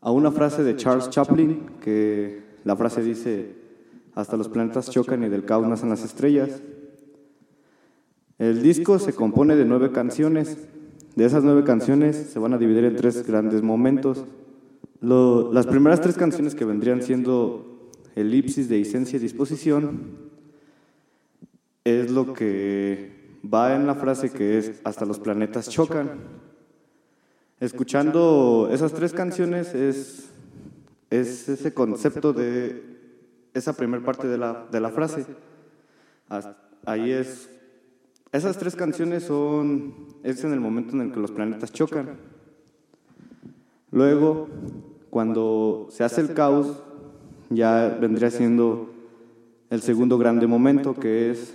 a 0.00 0.10
una 0.10 0.30
frase 0.30 0.62
de 0.62 0.76
Charles 0.76 1.10
Chaplin, 1.10 1.70
que 1.80 2.42
la 2.64 2.76
frase 2.76 3.02
dice, 3.02 3.54
hasta 4.14 4.36
los 4.36 4.48
planetas 4.48 4.90
chocan 4.90 5.22
y 5.22 5.28
del 5.28 5.44
caos 5.44 5.68
nacen 5.68 5.88
las 5.88 6.04
estrellas. 6.04 6.62
El 8.38 8.62
disco 8.62 8.98
se 8.98 9.12
compone 9.12 9.56
de 9.56 9.64
nueve 9.64 9.92
canciones. 9.92 10.68
De 11.16 11.24
esas 11.24 11.42
nueve 11.42 11.64
canciones 11.64 12.16
se 12.16 12.38
van 12.38 12.52
a 12.52 12.58
dividir 12.58 12.84
en 12.84 12.96
tres 12.96 13.26
grandes 13.26 13.62
momentos. 13.62 14.24
las 15.00 15.66
primeras 15.66 16.00
tres 16.00 16.16
canciones 16.16 16.54
que 16.54 16.64
vendrían 16.64 17.02
siendo 17.02 17.90
elipsis 18.14 18.68
de 18.68 18.80
esencia 18.80 19.16
y 19.16 19.20
disposición 19.20 20.28
es 21.84 22.10
lo 22.10 22.32
que 22.32 23.17
va 23.42 23.74
en 23.74 23.86
la 23.86 23.94
frase 23.94 24.30
que 24.30 24.58
es 24.58 24.80
hasta 24.84 25.04
los 25.04 25.18
planetas 25.18 25.68
chocan. 25.68 26.10
Escuchando 27.60 28.68
esas 28.70 28.92
tres 28.92 29.12
canciones 29.12 29.74
es, 29.74 30.30
es 31.10 31.48
ese 31.48 31.74
concepto 31.74 32.32
de 32.32 32.82
esa 33.54 33.72
primera 33.72 34.04
parte 34.04 34.28
de 34.28 34.38
la, 34.38 34.66
de 34.70 34.80
la 34.80 34.90
frase. 34.90 35.26
Ahí 36.84 37.10
es 37.10 37.48
esas 38.30 38.58
tres 38.58 38.76
canciones 38.76 39.22
son, 39.24 39.94
es 40.22 40.44
en 40.44 40.52
el 40.52 40.60
momento 40.60 40.94
en 40.94 41.00
el 41.00 41.12
que 41.12 41.20
los 41.20 41.30
planetas 41.30 41.72
chocan. 41.72 42.18
Luego, 43.90 44.48
cuando 45.08 45.86
se 45.90 46.04
hace 46.04 46.20
el 46.20 46.34
caos, 46.34 46.82
ya 47.48 47.96
vendría 47.98 48.30
siendo 48.30 48.90
el 49.70 49.80
segundo 49.80 50.18
grande 50.18 50.46
momento, 50.46 50.94
que 50.94 51.30
es 51.30 51.54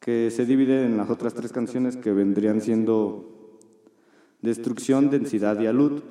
que 0.00 0.30
se 0.30 0.46
divide 0.46 0.86
en 0.86 0.96
las 0.96 1.10
otras 1.10 1.34
tres 1.34 1.52
canciones 1.52 1.96
que 1.96 2.12
vendrían 2.12 2.60
siendo 2.60 3.58
destrucción, 4.40 5.10
densidad 5.10 5.60
y 5.60 5.66
alud. 5.66 6.02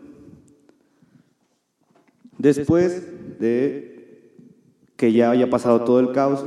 Después 2.38 3.40
de 3.40 3.90
que 4.96 5.12
ya 5.12 5.32
haya 5.32 5.50
pasado 5.50 5.84
todo 5.84 6.00
el 6.00 6.12
caos, 6.12 6.46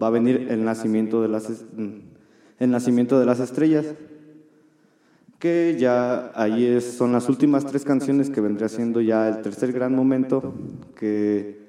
va 0.00 0.08
a 0.08 0.10
venir 0.10 0.48
el 0.50 0.64
nacimiento 0.64 1.22
de 1.22 1.28
las 1.28 1.64
el 2.58 2.70
nacimiento 2.70 3.18
de 3.18 3.26
las 3.26 3.40
estrellas, 3.40 3.86
que 5.40 5.76
ya 5.80 6.30
ahí 6.36 6.80
son 6.80 7.12
las 7.12 7.28
últimas 7.28 7.66
tres 7.66 7.84
canciones 7.84 8.30
que 8.30 8.40
vendría 8.40 8.68
siendo 8.68 9.00
ya 9.00 9.28
el 9.28 9.42
tercer 9.42 9.72
gran 9.72 9.96
momento, 9.96 10.54
que 10.94 11.60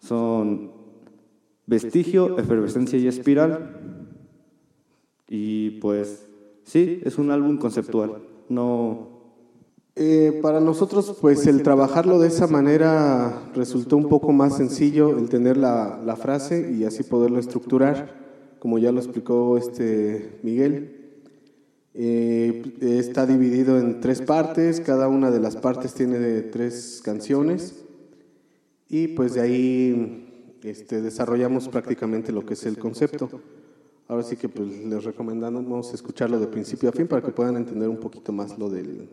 son 0.00 0.72
Vestigio, 1.66 2.38
Efervescencia 2.38 2.98
y 2.98 3.06
Espiral. 3.06 3.99
Y 5.30 5.78
pues 5.80 6.26
sí, 6.64 7.00
es 7.04 7.16
un 7.16 7.30
álbum 7.30 7.56
conceptual, 7.56 8.18
no... 8.50 9.18
Eh, 9.96 10.38
para 10.40 10.60
nosotros, 10.60 11.16
pues 11.20 11.46
el 11.46 11.62
trabajarlo 11.62 12.20
de 12.20 12.28
esa 12.28 12.46
manera 12.46 13.50
resultó 13.54 13.96
un 13.96 14.08
poco 14.08 14.32
más 14.32 14.56
sencillo, 14.56 15.18
el 15.18 15.28
tener 15.28 15.56
la, 15.56 16.00
la 16.04 16.16
frase 16.16 16.72
y 16.72 16.84
así 16.84 17.02
poderlo 17.02 17.38
estructurar 17.38 18.20
como 18.60 18.78
ya 18.78 18.92
lo 18.92 19.00
explicó 19.00 19.58
este 19.58 20.38
Miguel. 20.42 20.96
Eh, 21.92 22.76
está 22.82 23.26
dividido 23.26 23.80
en 23.80 24.00
tres 24.00 24.22
partes, 24.22 24.80
cada 24.80 25.08
una 25.08 25.32
de 25.32 25.40
las 25.40 25.56
partes 25.56 25.92
tiene 25.92 26.42
tres 26.42 27.00
canciones 27.04 27.84
y 28.88 29.08
pues 29.08 29.34
de 29.34 29.40
ahí 29.40 30.58
este, 30.62 31.02
desarrollamos 31.02 31.68
prácticamente 31.68 32.30
lo 32.30 32.46
que 32.46 32.54
es 32.54 32.64
el 32.64 32.78
concepto. 32.78 33.28
Ahora 34.10 34.24
sí 34.24 34.34
que 34.34 34.48
pues, 34.48 34.68
les 34.86 35.04
recomendamos 35.04 35.94
escucharlo 35.94 36.40
de 36.40 36.48
principio 36.48 36.88
a 36.88 36.92
fin 36.92 37.06
para 37.06 37.22
que 37.22 37.30
puedan 37.30 37.56
entender 37.56 37.88
un 37.88 37.98
poquito 37.98 38.32
más 38.32 38.58
lo 38.58 38.68
del, 38.68 39.08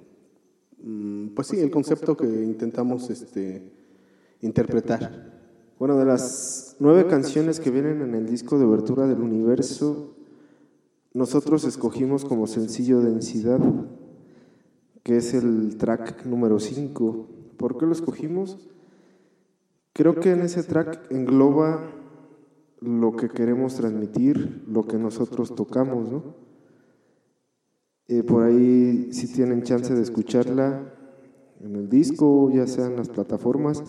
mm, 0.81 1.35
pues 1.35 1.49
sí, 1.49 1.59
el 1.59 1.69
concepto 1.69 2.17
que 2.17 2.25
intentamos 2.25 3.07
este, 3.11 3.71
interpretar. 4.41 5.39
Bueno, 5.77 5.99
de 5.99 6.05
las 6.05 6.77
nueve 6.79 7.05
canciones 7.05 7.59
que 7.59 7.69
vienen 7.69 8.01
en 8.01 8.15
el 8.15 8.25
disco 8.25 8.57
de 8.57 8.65
obertura 8.65 9.05
del 9.05 9.21
universo, 9.21 10.15
nosotros 11.13 11.63
escogimos 11.65 12.25
como 12.25 12.47
sencillo 12.47 12.99
Densidad, 12.99 13.59
que 15.03 15.17
es 15.17 15.35
el 15.35 15.77
track 15.77 16.25
número 16.25 16.59
5. 16.59 17.27
¿Por 17.57 17.77
qué 17.77 17.85
lo 17.85 17.91
escogimos? 17.91 18.67
Creo 19.93 20.15
que 20.15 20.31
en 20.31 20.41
ese 20.41 20.63
track 20.63 21.11
engloba 21.11 21.83
lo 22.79 23.15
que 23.15 23.29
queremos 23.29 23.75
transmitir, 23.75 24.63
lo 24.67 24.85
que 24.85 24.97
nosotros 24.97 25.55
tocamos, 25.55 26.11
¿no? 26.11 26.35
Eh, 28.07 28.23
por 28.23 28.43
ahí 28.43 29.09
si 29.11 29.27
tienen 29.33 29.63
chance 29.63 29.93
de 29.93 30.01
escucharla 30.01 30.93
en 31.59 31.75
el 31.75 31.89
disco, 31.89 32.49
ya 32.51 32.65
sea 32.67 32.85
en 32.85 32.95
las 32.95 33.09
plataformas, 33.09 33.83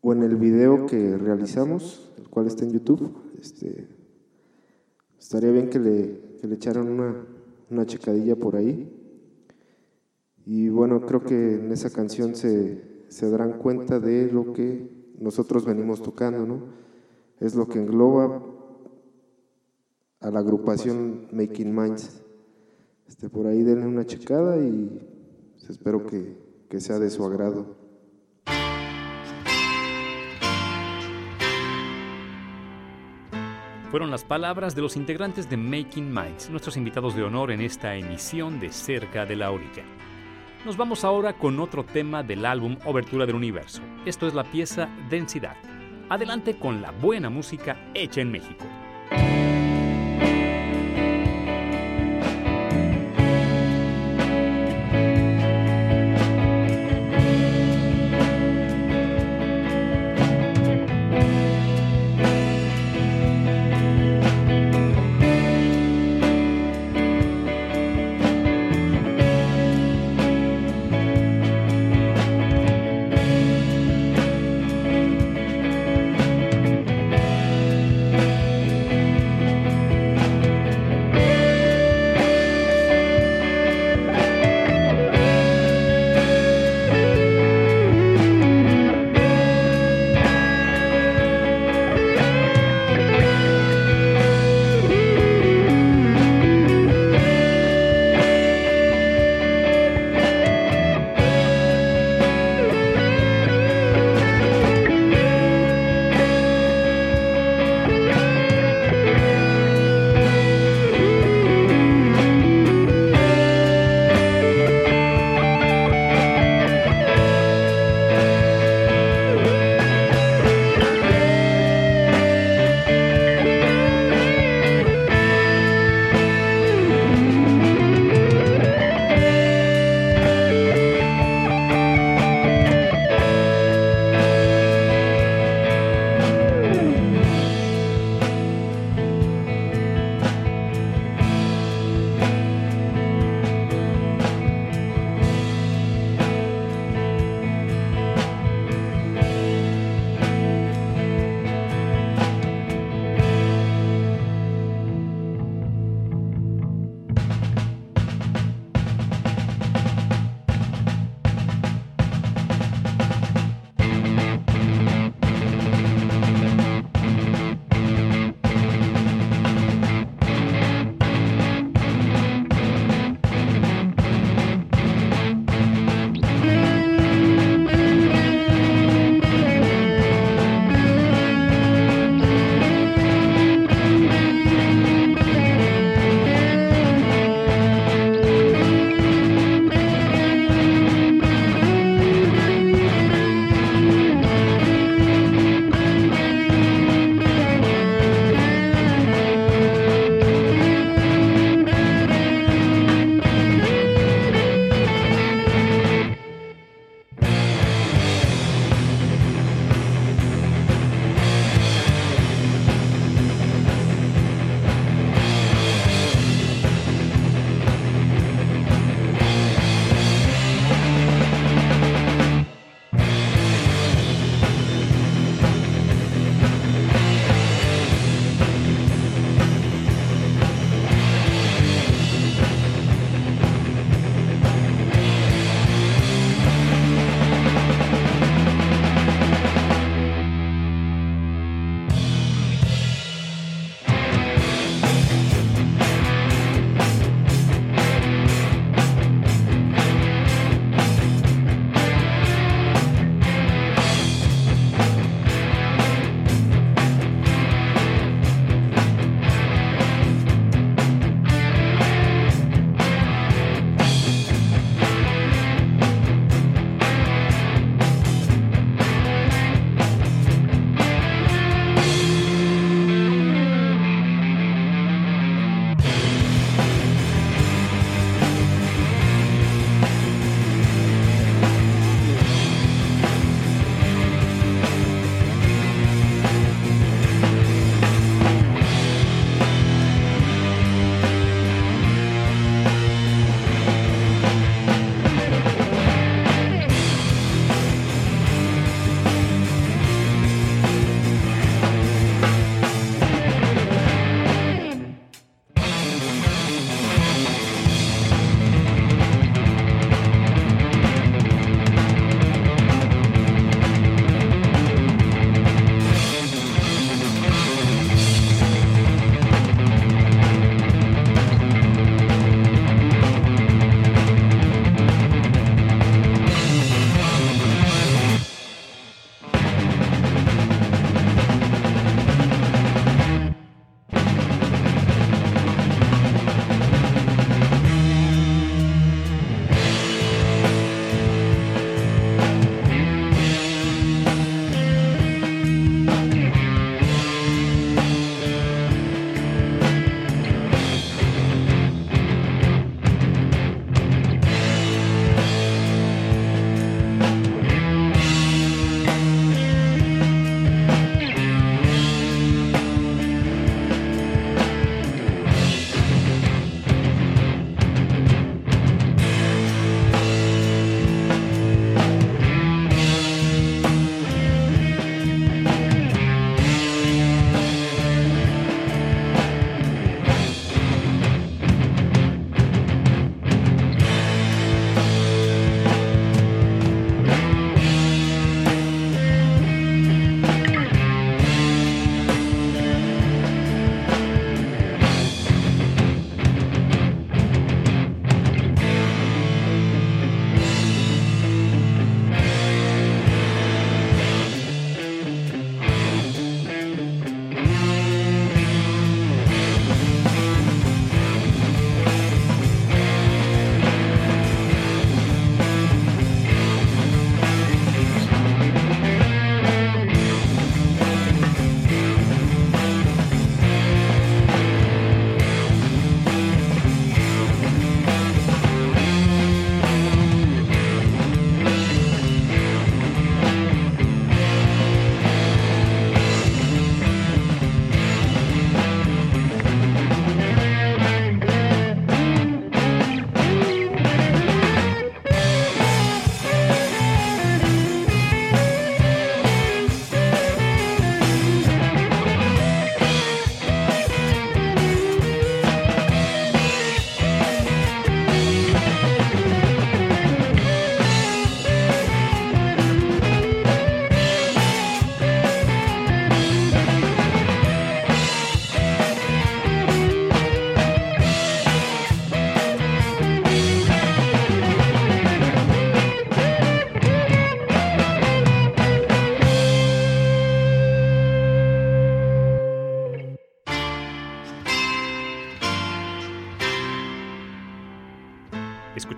o 0.00 0.12
en 0.12 0.22
el 0.22 0.36
video 0.36 0.86
que 0.86 1.16
realizamos, 1.16 2.12
el 2.18 2.28
cual 2.28 2.46
está 2.46 2.64
en 2.64 2.72
YouTube. 2.72 3.14
Este, 3.40 3.88
estaría 5.18 5.50
bien 5.50 5.68
que 5.68 5.78
le, 5.78 6.36
que 6.40 6.46
le 6.46 6.54
echaran 6.54 6.88
una, 6.88 7.26
una 7.70 7.86
checadilla 7.86 8.36
por 8.36 8.56
ahí. 8.56 8.90
Y 10.44 10.68
bueno, 10.70 11.02
creo 11.02 11.22
que 11.22 11.56
en 11.56 11.70
esa 11.70 11.90
canción 11.90 12.34
se, 12.34 13.04
se 13.08 13.30
darán 13.30 13.58
cuenta 13.58 14.00
de 14.00 14.30
lo 14.32 14.52
que 14.52 14.90
nosotros 15.20 15.64
venimos 15.64 16.02
tocando, 16.02 16.46
¿no? 16.46 16.82
Es 17.42 17.56
lo 17.56 17.66
que 17.66 17.80
engloba 17.80 18.40
a 20.20 20.30
la 20.30 20.38
agrupación 20.38 21.26
Making 21.32 21.74
Minds. 21.74 22.22
Este, 23.08 23.28
por 23.28 23.48
ahí 23.48 23.64
denle 23.64 23.84
una 23.84 24.06
checada 24.06 24.58
y 24.58 25.00
espero 25.68 26.06
que, 26.06 26.38
que 26.70 26.80
sea 26.80 27.00
de 27.00 27.10
su 27.10 27.24
agrado. 27.24 27.74
Fueron 33.90 34.12
las 34.12 34.22
palabras 34.22 34.76
de 34.76 34.82
los 34.82 34.96
integrantes 34.96 35.50
de 35.50 35.56
Making 35.56 36.14
Minds, 36.14 36.48
nuestros 36.48 36.76
invitados 36.76 37.16
de 37.16 37.24
honor 37.24 37.50
en 37.50 37.60
esta 37.60 37.96
emisión 37.96 38.60
de 38.60 38.70
Cerca 38.70 39.26
de 39.26 39.34
la 39.34 39.50
Orilla. 39.50 39.82
Nos 40.64 40.76
vamos 40.76 41.02
ahora 41.04 41.36
con 41.36 41.58
otro 41.58 41.84
tema 41.84 42.22
del 42.22 42.46
álbum 42.46 42.76
Obertura 42.86 43.26
del 43.26 43.34
Universo. 43.34 43.82
Esto 44.06 44.28
es 44.28 44.34
la 44.34 44.44
pieza 44.44 44.88
Densidad. 45.10 45.56
Adelante 46.12 46.58
con 46.58 46.82
la 46.82 46.90
buena 46.90 47.30
música 47.30 47.74
hecha 47.94 48.20
en 48.20 48.30
México. 48.30 48.66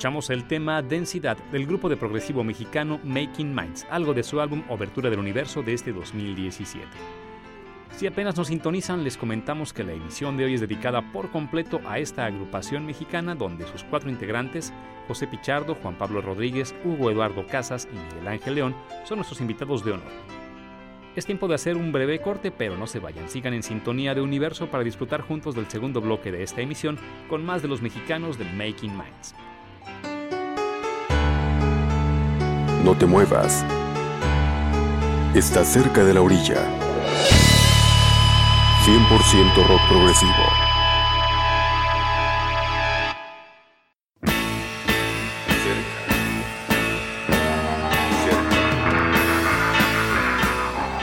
Escuchamos 0.04 0.28
el 0.28 0.46
tema 0.46 0.82
Densidad 0.82 1.38
del 1.50 1.64
grupo 1.64 1.88
de 1.88 1.96
progresivo 1.96 2.44
mexicano 2.44 3.00
Making 3.04 3.54
Minds, 3.54 3.86
algo 3.88 4.12
de 4.12 4.22
su 4.22 4.38
álbum 4.38 4.62
Obertura 4.68 5.08
del 5.08 5.18
Universo 5.18 5.62
de 5.62 5.72
este 5.72 5.94
2017. 5.94 6.86
Si 7.96 8.06
apenas 8.06 8.36
nos 8.36 8.48
sintonizan, 8.48 9.02
les 9.02 9.16
comentamos 9.16 9.72
que 9.72 9.82
la 9.82 9.94
emisión 9.94 10.36
de 10.36 10.44
hoy 10.44 10.52
es 10.52 10.60
dedicada 10.60 11.10
por 11.10 11.30
completo 11.30 11.80
a 11.86 11.98
esta 12.00 12.26
agrupación 12.26 12.84
mexicana 12.84 13.34
donde 13.34 13.66
sus 13.66 13.82
cuatro 13.82 14.10
integrantes, 14.10 14.74
José 15.08 15.26
Pichardo, 15.26 15.74
Juan 15.76 15.96
Pablo 15.96 16.20
Rodríguez, 16.20 16.74
Hugo 16.84 17.10
Eduardo 17.10 17.46
Casas 17.46 17.88
y 17.90 17.96
Miguel 17.96 18.28
Ángel 18.28 18.56
León, 18.56 18.76
son 19.04 19.16
nuestros 19.16 19.40
invitados 19.40 19.86
de 19.86 19.92
honor. 19.92 20.12
Es 21.16 21.24
tiempo 21.24 21.48
de 21.48 21.54
hacer 21.54 21.78
un 21.78 21.92
breve 21.92 22.20
corte, 22.20 22.50
pero 22.50 22.76
no 22.76 22.86
se 22.86 22.98
vayan, 22.98 23.30
sigan 23.30 23.54
en 23.54 23.62
sintonía 23.62 24.14
de 24.14 24.20
Universo 24.20 24.66
para 24.66 24.84
disfrutar 24.84 25.22
juntos 25.22 25.54
del 25.54 25.70
segundo 25.70 26.02
bloque 26.02 26.30
de 26.30 26.42
esta 26.42 26.60
emisión 26.60 26.98
con 27.26 27.42
más 27.42 27.62
de 27.62 27.68
los 27.68 27.80
mexicanos 27.80 28.36
del 28.36 28.52
Making 28.52 28.92
Minds. 28.98 29.34
No 32.84 32.94
te 32.94 33.06
muevas. 33.06 33.64
Estás 35.34 35.68
cerca 35.68 36.04
de 36.04 36.12
la 36.12 36.20
orilla 36.20 36.68
100% 38.84 39.66
rock 39.66 39.80
progresivo. 39.88 40.32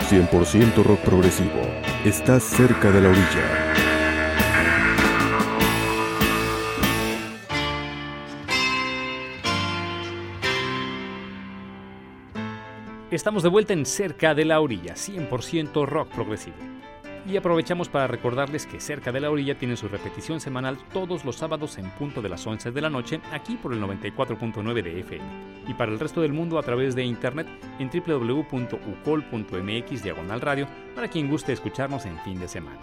Cerca. 0.08 0.38
100% 0.38 0.84
rock 0.84 1.00
progresivo. 1.00 1.62
Estás 2.06 2.44
cerca 2.44 2.92
de 2.92 3.02
la 3.02 3.10
orilla. 3.10 3.71
Estamos 13.12 13.44
de 13.44 13.50
vuelta 13.50 13.74
en 13.74 13.86
Cerca 13.86 14.34
de 14.34 14.46
la 14.46 14.62
Orilla, 14.62 14.94
100% 14.94 15.86
rock 15.86 16.08
progresivo. 16.16 16.56
Y 17.28 17.36
aprovechamos 17.36 17.90
para 17.90 18.08
recordarles 18.08 18.66
que 18.66 18.80
Cerca 18.80 19.12
de 19.12 19.20
la 19.20 19.30
Orilla 19.30 19.58
tiene 19.58 19.76
su 19.76 19.90
repetición 19.90 20.40
semanal 20.40 20.78
todos 20.94 21.26
los 21.26 21.36
sábados 21.36 21.78
en 21.78 21.90
punto 21.90 22.22
de 22.22 22.30
las 22.30 22.48
11 22.48 22.72
de 22.72 22.82
la 22.82 22.90
noche, 22.90 23.20
aquí 23.34 23.58
por 23.58 23.74
el 23.74 23.82
94.9 23.82 24.82
de 24.82 25.02
FM. 25.02 25.26
Y 25.68 25.74
para 25.74 25.92
el 25.92 26.00
resto 26.00 26.22
del 26.22 26.32
mundo 26.32 26.58
a 26.58 26.64
través 26.64 26.96
de 26.96 27.04
internet 27.04 27.48
en 27.80 27.90
www.ucol.mx 27.90 28.54
diagonal 30.04 30.40
radio 30.40 30.66
para 30.96 31.10
quien 31.10 31.30
guste 31.30 31.52
escucharnos 31.52 32.06
en 32.06 32.18
fin 32.20 32.40
de 32.40 32.48
semana. 32.48 32.80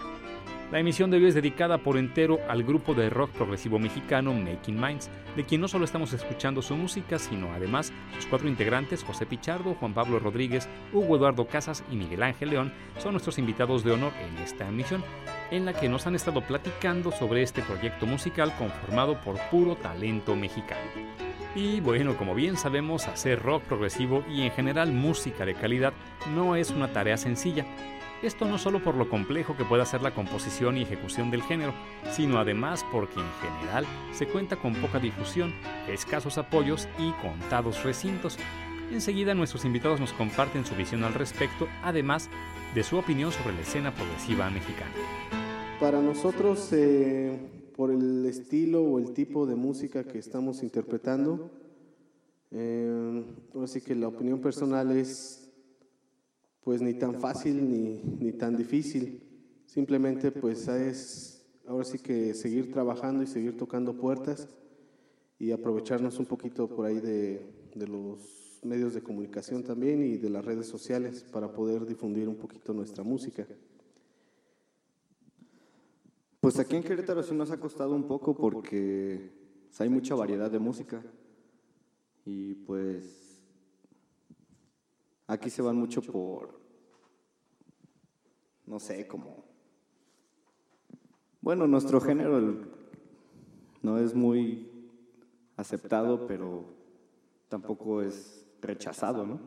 La 0.71 0.81
emisión 0.81 1.11
de 1.11 1.17
hoy 1.17 1.25
es 1.25 1.35
dedicada 1.35 1.79
por 1.79 1.97
entero 1.97 2.41
al 2.47 2.63
grupo 2.63 2.93
de 2.93 3.09
rock 3.09 3.31
progresivo 3.31 3.79
mexicano 3.79 4.35
Making 4.35 4.79
Minds, 4.79 5.11
de 5.35 5.45
quien 5.45 5.63
no 5.63 5.69
solo 5.69 5.87
estamos 5.87 6.13
escuchando 6.13 6.61
su 6.61 6.77
música, 6.77 7.19
sino 7.19 7.55
además 7.55 7.91
sus 8.15 8.27
cuatro 8.27 8.49
integrantes, 8.49 9.03
José 9.03 9.25
Pichardo, 9.25 9.77
Juan 9.77 9.95
Pablo 9.95 10.19
Rodríguez, 10.19 10.69
Hugo 10.93 11.17
Eduardo 11.17 11.47
Casas 11.47 11.83
y 11.91 11.97
Miguel 11.97 12.23
Ángel 12.23 12.51
León, 12.51 12.75
son 12.99 13.13
nuestros 13.13 13.39
invitados 13.39 13.83
de 13.83 13.93
honor 13.93 14.13
en 14.21 14.37
esta 14.43 14.69
emisión, 14.69 15.03
en 15.51 15.65
la 15.65 15.73
que 15.73 15.89
nos 15.89 16.07
han 16.07 16.15
estado 16.15 16.43
platicando 16.43 17.13
sobre 17.13 17.43
este 17.43 17.63
proyecto 17.63 18.05
musical 18.05 18.55
conformado 18.59 19.19
por 19.23 19.39
puro 19.51 19.75
talento 19.77 20.37
mexicano. 20.37 20.83
Y 21.55 21.81
bueno, 21.81 22.15
como 22.19 22.35
bien 22.35 22.59
sabemos, 22.59 23.09
hacer 23.09 23.43
rock 23.43 23.63
progresivo 23.63 24.23
y 24.29 24.43
en 24.43 24.51
general 24.51 24.93
música 24.93 25.47
de 25.47 25.55
calidad 25.55 25.95
no 26.35 26.57
es 26.57 26.71
una 26.71 26.93
tarea 26.93 27.17
sencilla 27.17 27.65
esto 28.23 28.45
no 28.45 28.59
solo 28.59 28.83
por 28.83 28.97
lo 28.97 29.09
complejo 29.09 29.57
que 29.57 29.65
pueda 29.65 29.87
ser 29.87 30.03
la 30.03 30.15
composición 30.15 30.77
y 30.77 30.83
ejecución 30.83 31.31
del 31.31 31.43
género, 31.43 31.73
sino 32.11 32.39
además 32.39 32.85
porque 32.91 33.21
en 33.21 33.31
general 33.41 33.87
se 34.13 34.27
cuenta 34.27 34.57
con 34.57 34.75
poca 34.75 34.99
difusión, 34.99 35.55
escasos 35.89 36.39
apoyos 36.39 36.89
y 36.99 37.13
contados 37.23 37.85
recintos. 37.85 38.37
Enseguida 38.91 39.35
nuestros 39.35 39.65
invitados 39.65 40.01
nos 40.01 40.13
comparten 40.13 40.65
su 40.65 40.75
visión 40.75 41.05
al 41.05 41.15
respecto, 41.15 41.69
además 41.83 42.29
de 42.75 42.83
su 42.83 42.97
opinión 42.97 43.31
sobre 43.33 43.55
la 43.55 43.61
escena 43.61 43.95
progresiva 43.95 44.51
mexicana. 44.51 44.93
Para 45.79 46.01
nosotros, 46.01 46.73
eh, 46.73 47.39
por 47.77 47.93
el 47.93 48.27
estilo 48.27 48.83
o 48.83 48.99
el 48.99 49.13
tipo 49.13 49.47
de 49.47 49.55
música 49.55 50.05
que 50.05 50.19
estamos 50.19 50.63
interpretando, 50.65 51.51
eh, 52.51 53.25
así 53.63 53.81
que 53.81 53.95
la 53.95 54.09
opinión 54.09 54.41
personal 54.41 54.91
es 54.91 55.48
pues 56.63 56.83
ni 56.83 56.95
tan 56.95 57.15
fácil 57.15 57.69
ni, 57.71 58.03
ni 58.21 58.33
tan 58.33 58.57
difícil. 58.57 59.23
Simplemente 59.67 60.31
pues 60.31 60.69
es 60.69 61.45
ahora 61.67 61.85
sí 61.85 61.99
que 61.99 62.35
seguir 62.35 62.73
trabajando 62.73 63.23
y 63.23 63.27
seguir 63.27 63.57
tocando 63.57 63.95
puertas 63.95 64.49
y 65.39 65.53
aprovecharnos 65.53 66.19
un 66.19 66.27
poquito 66.27 66.69
por 66.69 66.87
ahí 66.87 67.01
de, 67.01 67.47
de 67.75 67.87
los 67.87 68.61
medios 68.63 68.95
de 68.95 69.03
comunicación 69.03 69.63
también 69.63 70.03
y 70.03 70.17
de 70.17 70.31
las 70.31 70.45
redes 70.45 70.67
sociales 70.67 71.25
para 71.33 71.53
poder 71.53 71.87
difundir 71.87 72.29
un 72.29 72.37
poquito 72.37 72.73
nuestra 72.73 73.05
música. 73.05 73.47
Pues 76.41 76.59
aquí 76.59 76.77
en 76.77 76.83
Querétaro 76.83 77.23
sí 77.23 77.35
nos 77.35 77.51
ha 77.51 77.59
costado 77.59 77.95
un 77.95 78.05
poco 78.05 78.37
porque 78.37 79.31
hay 79.79 79.89
mucha 79.89 80.15
variedad 80.15 80.51
de 80.51 80.59
música 80.59 81.03
y 82.25 82.55
pues 82.55 83.18
Aquí 85.29 85.51
se 85.51 85.61
van 85.61 85.77
mucho 85.77 86.01
por, 86.01 86.59
no 88.65 88.81
sé, 88.81 89.07
como... 89.07 89.45
Bueno, 91.43 91.67
nuestro 91.67 92.01
género 92.01 92.41
no 93.83 93.99
es 93.99 94.15
muy 94.15 94.71
aceptado, 95.55 96.27
pero 96.27 96.65
tampoco 97.51 98.01
es 98.01 98.47
rechazado, 98.63 99.27
¿no? 99.27 99.39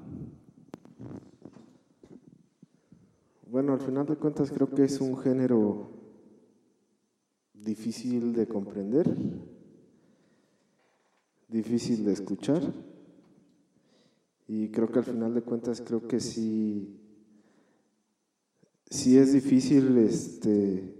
Bueno, 3.47 3.73
al 3.73 3.79
final 3.79 4.05
de 4.05 4.17
cuentas 4.17 4.51
creo 4.51 4.69
que 4.69 4.83
es 4.83 5.01
un 5.01 5.17
género 5.17 5.89
difícil 7.55 8.33
de 8.33 8.47
comprender, 8.47 9.11
difícil 11.47 12.05
de 12.05 12.13
escuchar 12.13 12.90
y 14.53 14.69
creo 14.69 14.91
que 14.91 14.99
al 14.99 15.05
final 15.05 15.33
de 15.33 15.43
cuentas 15.43 15.79
creo 15.79 16.05
que 16.09 16.19
sí, 16.19 16.99
sí 18.89 19.17
es 19.17 19.31
difícil 19.31 19.97
este, 19.97 20.93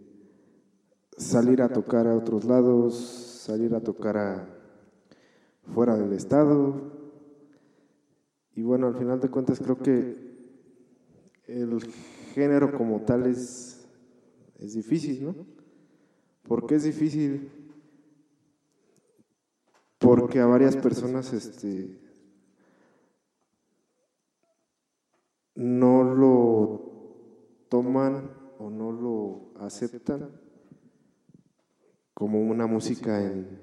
salir 1.18 1.62
a 1.62 1.68
tocar 1.68 2.08
a 2.08 2.16
otros 2.16 2.46
lados, 2.46 2.96
salir 2.96 3.76
a 3.76 3.82
tocar 3.82 4.58
fuera 5.74 5.98
del 5.98 6.14
estado. 6.14 6.94
Y 8.56 8.62
bueno, 8.62 8.88
al 8.88 8.96
final 8.96 9.20
de 9.20 9.28
cuentas 9.28 9.60
creo 9.60 9.78
que 9.80 10.16
el 11.46 11.78
género 12.34 12.72
como 12.78 13.02
tal 13.02 13.26
es, 13.26 13.86
es 14.60 14.76
difícil, 14.76 15.26
¿no? 15.26 15.36
¿Por 16.44 16.68
qué 16.68 16.76
es 16.76 16.84
difícil? 16.84 17.52
Porque 19.98 20.40
a 20.40 20.46
varias 20.46 20.78
personas 20.78 21.34
este, 21.34 22.01
no 25.62 26.04
lo 26.04 26.82
toman 27.70 28.32
o 28.58 28.72
no 28.72 28.92
lo 28.92 29.64
aceptan 29.64 30.32
como 32.16 32.42
una 32.42 32.66
música 32.66 33.24
en 33.24 33.60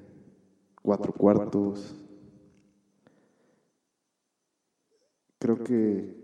cuatro 0.81 1.13
cuartos. 1.13 1.97
Creo 5.41 5.63
que 5.65 6.15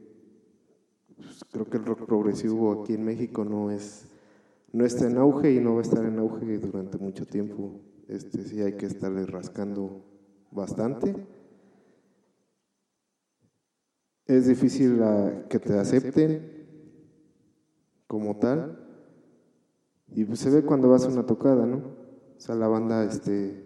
pues, 1.16 1.44
creo 1.50 1.68
que 1.68 1.76
el 1.78 1.84
rock 1.84 2.06
progresivo 2.06 2.82
aquí 2.82 2.94
en 2.94 3.04
México 3.04 3.44
no 3.44 3.72
es 3.72 4.06
no 4.72 4.84
está 4.84 5.08
en 5.08 5.18
auge 5.18 5.52
y 5.52 5.60
no 5.60 5.74
va 5.74 5.80
a 5.80 5.82
estar 5.82 6.04
en 6.04 6.18
auge 6.20 6.58
durante 6.58 6.98
mucho 6.98 7.26
tiempo. 7.26 7.80
Este 8.06 8.44
sí 8.44 8.60
hay 8.60 8.76
que 8.76 8.86
estarle 8.86 9.26
rascando 9.26 10.04
bastante 10.52 11.14
es 14.26 14.46
difícil 14.46 15.00
que 15.48 15.58
te 15.58 15.78
acepten 15.78 16.66
como 18.06 18.36
tal. 18.36 18.80
Y 20.14 20.24
pues 20.24 20.38
se 20.40 20.50
ve 20.50 20.62
cuando 20.62 20.88
vas 20.88 21.04
a 21.04 21.08
una 21.08 21.26
tocada, 21.26 21.66
¿no? 21.66 21.76
O 21.76 22.40
sea, 22.40 22.54
la 22.54 22.68
banda, 22.68 23.04
este, 23.04 23.64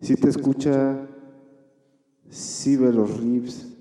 si 0.00 0.16
te 0.16 0.28
escucha, 0.28 1.08
si 2.28 2.76
ve 2.76 2.92
los 2.92 3.20
riffs, 3.20 3.76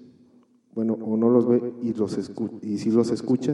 bueno, 0.74 0.94
o 0.94 1.18
no 1.18 1.30
los 1.30 1.48
ve 1.48 1.74
y, 1.82 1.94
los 1.94 2.32
y 2.62 2.78
si 2.78 2.92
los 2.92 3.12
escucha, 3.12 3.54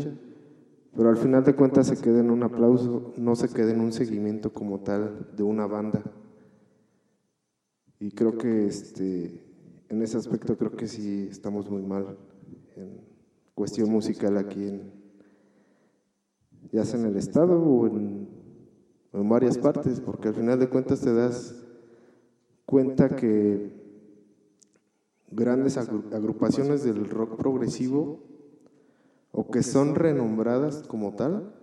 pero 0.95 1.09
al 1.09 1.17
final 1.17 1.43
de 1.43 1.55
cuentas 1.55 1.87
se 1.87 1.97
queda 1.97 2.19
en 2.19 2.31
un 2.31 2.43
aplauso, 2.43 3.13
no 3.17 3.35
se 3.35 3.49
queda 3.49 3.71
en 3.71 3.81
un 3.81 3.91
seguimiento 3.91 4.53
como 4.53 4.79
tal 4.79 5.27
de 5.35 5.43
una 5.43 5.67
banda. 5.67 6.01
Y 7.99 8.11
creo 8.11 8.37
que 8.37 8.67
este 8.67 9.48
en 9.89 10.01
ese 10.01 10.17
aspecto 10.17 10.57
creo 10.57 10.75
que 10.75 10.87
sí 10.87 11.27
estamos 11.29 11.69
muy 11.69 11.81
mal 11.81 12.17
en 12.75 13.01
cuestión 13.53 13.89
musical 13.89 14.37
aquí 14.37 14.67
en 14.67 14.99
ya 16.71 16.85
sea 16.85 16.99
en 16.99 17.07
el 17.07 17.17
estado 17.17 17.59
o 17.59 17.87
en, 17.87 18.27
en 19.13 19.29
varias 19.29 19.57
partes, 19.57 19.99
porque 19.99 20.27
al 20.27 20.35
final 20.35 20.59
de 20.59 20.69
cuentas 20.69 21.01
te 21.01 21.13
das 21.13 21.55
cuenta 22.65 23.15
que 23.15 23.71
grandes 25.31 25.77
agrupaciones 25.77 26.83
del 26.83 27.09
rock 27.09 27.37
progresivo 27.37 28.19
o 29.31 29.49
que 29.49 29.63
son 29.63 29.95
renombradas 29.95 30.83
como 30.87 31.15
tal, 31.15 31.53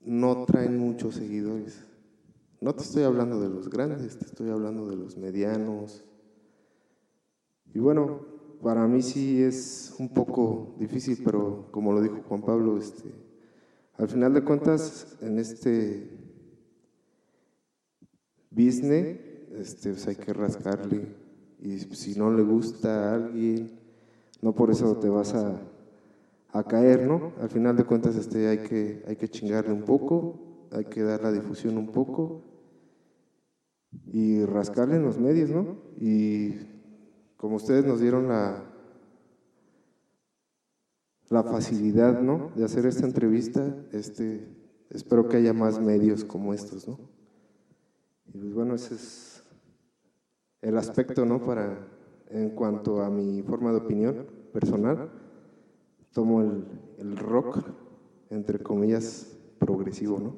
no 0.00 0.44
traen 0.44 0.78
muchos 0.78 1.16
seguidores. 1.16 1.84
No 2.60 2.74
te 2.74 2.82
estoy 2.82 3.02
hablando 3.02 3.40
de 3.40 3.48
los 3.48 3.68
grandes, 3.68 4.18
te 4.18 4.24
estoy 4.24 4.50
hablando 4.50 4.88
de 4.88 4.96
los 4.96 5.16
medianos. 5.16 6.04
Y 7.74 7.80
bueno, 7.80 8.20
para 8.62 8.86
mí 8.86 9.02
sí 9.02 9.42
es 9.42 9.94
un 9.98 10.08
poco 10.08 10.74
difícil, 10.78 11.18
pero 11.24 11.68
como 11.72 11.92
lo 11.92 12.00
dijo 12.00 12.22
Juan 12.28 12.42
Pablo, 12.42 12.78
este, 12.78 13.12
al 13.98 14.08
final 14.08 14.32
de 14.32 14.42
cuentas, 14.42 15.18
en 15.20 15.38
este 15.38 16.08
business, 18.50 19.18
este, 19.56 19.90
pues 19.90 20.06
hay 20.06 20.16
que 20.16 20.32
rascarle. 20.32 21.14
Y 21.60 21.78
si 21.80 22.18
no 22.18 22.32
le 22.32 22.42
gusta 22.42 23.10
a 23.10 23.14
alguien, 23.16 23.72
no 24.40 24.54
por 24.54 24.70
eso 24.70 24.96
te 24.98 25.08
vas 25.08 25.34
a, 25.34 25.60
a 26.52 26.62
caer, 26.64 27.06
¿no? 27.06 27.32
Al 27.40 27.50
final 27.50 27.76
de 27.76 27.84
cuentas, 27.84 28.14
este, 28.14 28.46
hay, 28.48 28.58
que, 28.58 29.02
hay 29.06 29.16
que 29.16 29.28
chingarle 29.28 29.72
un 29.72 29.82
poco, 29.82 30.68
hay 30.70 30.84
que 30.84 31.02
dar 31.02 31.22
la 31.22 31.32
difusión 31.32 31.76
un 31.76 31.88
poco 31.88 32.42
y 34.06 34.44
rascarle 34.44 34.96
en 34.96 35.02
los 35.02 35.18
medios, 35.18 35.50
¿no? 35.50 35.78
Como 37.44 37.56
ustedes 37.56 37.84
nos 37.84 38.00
dieron 38.00 38.26
la, 38.26 38.64
la 41.28 41.42
facilidad, 41.42 42.22
¿no? 42.22 42.50
De 42.56 42.64
hacer 42.64 42.86
esta 42.86 43.04
entrevista, 43.04 43.84
este, 43.92 44.48
espero 44.88 45.28
que 45.28 45.36
haya 45.36 45.52
más 45.52 45.78
medios 45.78 46.24
como 46.24 46.54
estos, 46.54 46.88
¿no? 46.88 46.98
Y 48.32 48.38
pues 48.38 48.54
bueno, 48.54 48.74
ese 48.74 48.94
es 48.94 49.44
el 50.62 50.78
aspecto, 50.78 51.26
¿no? 51.26 51.44
Para, 51.44 51.86
en 52.30 52.48
cuanto 52.48 53.02
a 53.02 53.10
mi 53.10 53.42
forma 53.42 53.72
de 53.72 53.76
opinión 53.76 54.26
personal, 54.50 55.10
tomo 56.14 56.40
el, 56.40 56.64
el 56.96 57.14
rock, 57.18 57.58
entre 58.30 58.58
comillas, 58.58 59.36
progresivo, 59.58 60.18
¿no? 60.18 60.34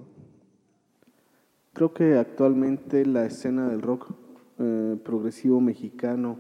Creo 1.72 1.94
que 1.94 2.16
actualmente 2.16 3.06
la 3.06 3.26
escena 3.26 3.68
del 3.68 3.82
rock 3.82 4.10
eh, 4.58 4.98
progresivo 5.04 5.60
mexicano, 5.60 6.38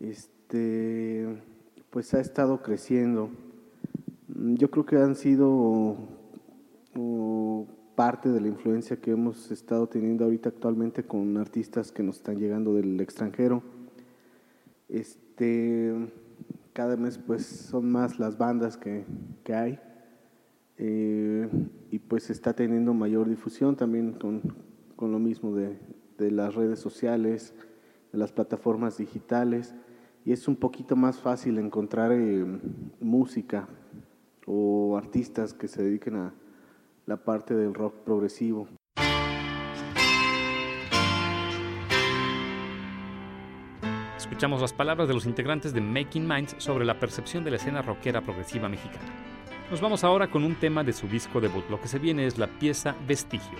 este, 0.00 1.42
pues 1.90 2.14
ha 2.14 2.20
estado 2.20 2.62
creciendo. 2.62 3.30
Yo 4.28 4.70
creo 4.70 4.86
que 4.86 4.96
han 4.96 5.14
sido 5.14 5.96
parte 7.94 8.30
de 8.30 8.40
la 8.40 8.48
influencia 8.48 8.96
que 8.96 9.10
hemos 9.10 9.50
estado 9.50 9.86
teniendo 9.86 10.24
ahorita 10.24 10.48
actualmente 10.48 11.02
con 11.02 11.36
artistas 11.36 11.92
que 11.92 12.02
nos 12.02 12.16
están 12.16 12.38
llegando 12.38 12.72
del 12.72 12.98
extranjero. 13.00 13.62
Este, 14.88 15.94
cada 16.72 16.96
mes 16.96 17.18
pues 17.18 17.44
son 17.44 17.90
más 17.90 18.18
las 18.18 18.38
bandas 18.38 18.78
que, 18.78 19.04
que 19.44 19.54
hay 19.54 19.78
eh, 20.78 21.46
y 21.90 21.98
pues 21.98 22.30
está 22.30 22.54
teniendo 22.54 22.94
mayor 22.94 23.28
difusión 23.28 23.76
también 23.76 24.12
con, 24.12 24.40
con 24.96 25.12
lo 25.12 25.18
mismo 25.18 25.54
de, 25.54 25.78
de, 26.16 26.30
las 26.30 26.54
redes 26.54 26.78
sociales, 26.78 27.52
de 28.12 28.18
las 28.18 28.32
plataformas 28.32 28.96
digitales 28.96 29.74
y 30.24 30.32
es 30.32 30.48
un 30.48 30.56
poquito 30.56 30.96
más 30.96 31.18
fácil 31.18 31.58
encontrar 31.58 32.12
eh, 32.12 32.44
música 33.00 33.68
o 34.46 34.96
artistas 34.96 35.54
que 35.54 35.68
se 35.68 35.82
dediquen 35.82 36.16
a, 36.16 36.34
la 37.10 37.16
parte 37.16 37.56
del 37.56 37.74
rock 37.74 38.04
progresivo. 38.04 38.68
Escuchamos 44.16 44.60
las 44.60 44.72
palabras 44.72 45.08
de 45.08 45.14
los 45.14 45.26
integrantes 45.26 45.74
de 45.74 45.80
Making 45.80 46.28
Minds 46.28 46.54
sobre 46.58 46.84
la 46.84 47.00
percepción 47.00 47.42
de 47.42 47.50
la 47.50 47.56
escena 47.56 47.82
rockera 47.82 48.20
progresiva 48.20 48.68
mexicana. 48.68 49.08
Nos 49.72 49.80
vamos 49.80 50.04
ahora 50.04 50.30
con 50.30 50.44
un 50.44 50.54
tema 50.54 50.84
de 50.84 50.92
su 50.92 51.08
disco 51.08 51.40
debut. 51.40 51.68
Lo 51.68 51.80
que 51.80 51.88
se 51.88 51.98
viene 51.98 52.26
es 52.26 52.38
la 52.38 52.46
pieza 52.46 52.94
Vestigio. 53.08 53.58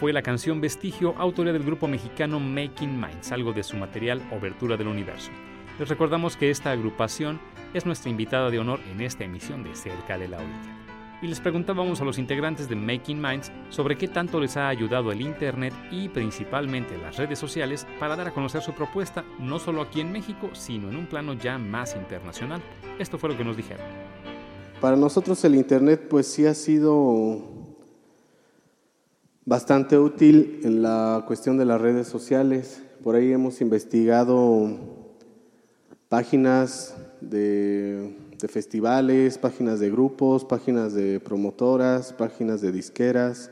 Fue 0.00 0.14
la 0.14 0.22
canción 0.22 0.62
Vestigio, 0.62 1.14
autoría 1.18 1.52
del 1.52 1.62
grupo 1.62 1.86
mexicano 1.86 2.40
Making 2.40 2.98
Minds, 2.98 3.32
algo 3.32 3.52
de 3.52 3.62
su 3.62 3.76
material 3.76 4.22
Obertura 4.32 4.78
del 4.78 4.86
Universo. 4.86 5.30
Les 5.78 5.90
recordamos 5.90 6.38
que 6.38 6.48
esta 6.48 6.70
agrupación 6.70 7.38
es 7.74 7.84
nuestra 7.84 8.10
invitada 8.10 8.48
de 8.48 8.58
honor 8.58 8.80
en 8.90 9.02
esta 9.02 9.24
emisión 9.24 9.62
de 9.62 9.74
Cerca 9.74 10.16
de 10.16 10.26
la 10.26 10.38
Orilla. 10.38 11.18
Y 11.20 11.26
les 11.26 11.38
preguntábamos 11.38 12.00
a 12.00 12.06
los 12.06 12.16
integrantes 12.16 12.66
de 12.66 12.76
Making 12.76 13.20
Minds 13.20 13.52
sobre 13.68 13.98
qué 13.98 14.08
tanto 14.08 14.40
les 14.40 14.56
ha 14.56 14.68
ayudado 14.68 15.12
el 15.12 15.20
Internet 15.20 15.74
y 15.90 16.08
principalmente 16.08 16.96
las 16.96 17.18
redes 17.18 17.38
sociales 17.38 17.86
para 17.98 18.16
dar 18.16 18.28
a 18.28 18.32
conocer 18.32 18.62
su 18.62 18.72
propuesta, 18.72 19.22
no 19.38 19.58
solo 19.58 19.82
aquí 19.82 20.00
en 20.00 20.12
México, 20.12 20.48
sino 20.54 20.88
en 20.88 20.96
un 20.96 21.08
plano 21.08 21.34
ya 21.34 21.58
más 21.58 21.94
internacional. 21.94 22.62
Esto 22.98 23.18
fue 23.18 23.28
lo 23.28 23.36
que 23.36 23.44
nos 23.44 23.54
dijeron. 23.54 23.84
Para 24.80 24.96
nosotros 24.96 25.44
el 25.44 25.56
Internet 25.56 26.06
pues 26.08 26.26
sí 26.26 26.46
ha 26.46 26.54
sido 26.54 27.59
bastante 29.44 29.98
útil 29.98 30.60
en 30.64 30.82
la 30.82 31.24
cuestión 31.26 31.56
de 31.56 31.64
las 31.64 31.80
redes 31.80 32.08
sociales. 32.08 32.82
Por 33.02 33.14
ahí 33.14 33.32
hemos 33.32 33.60
investigado 33.60 34.78
páginas 36.08 36.94
de, 37.20 38.16
festivales, 38.48 39.38
páginas 39.38 39.80
de 39.80 39.90
grupos, 39.90 40.44
páginas 40.44 40.92
de 40.92 41.20
promotoras, 41.20 42.12
páginas 42.12 42.60
de 42.60 42.72
disqueras, 42.72 43.50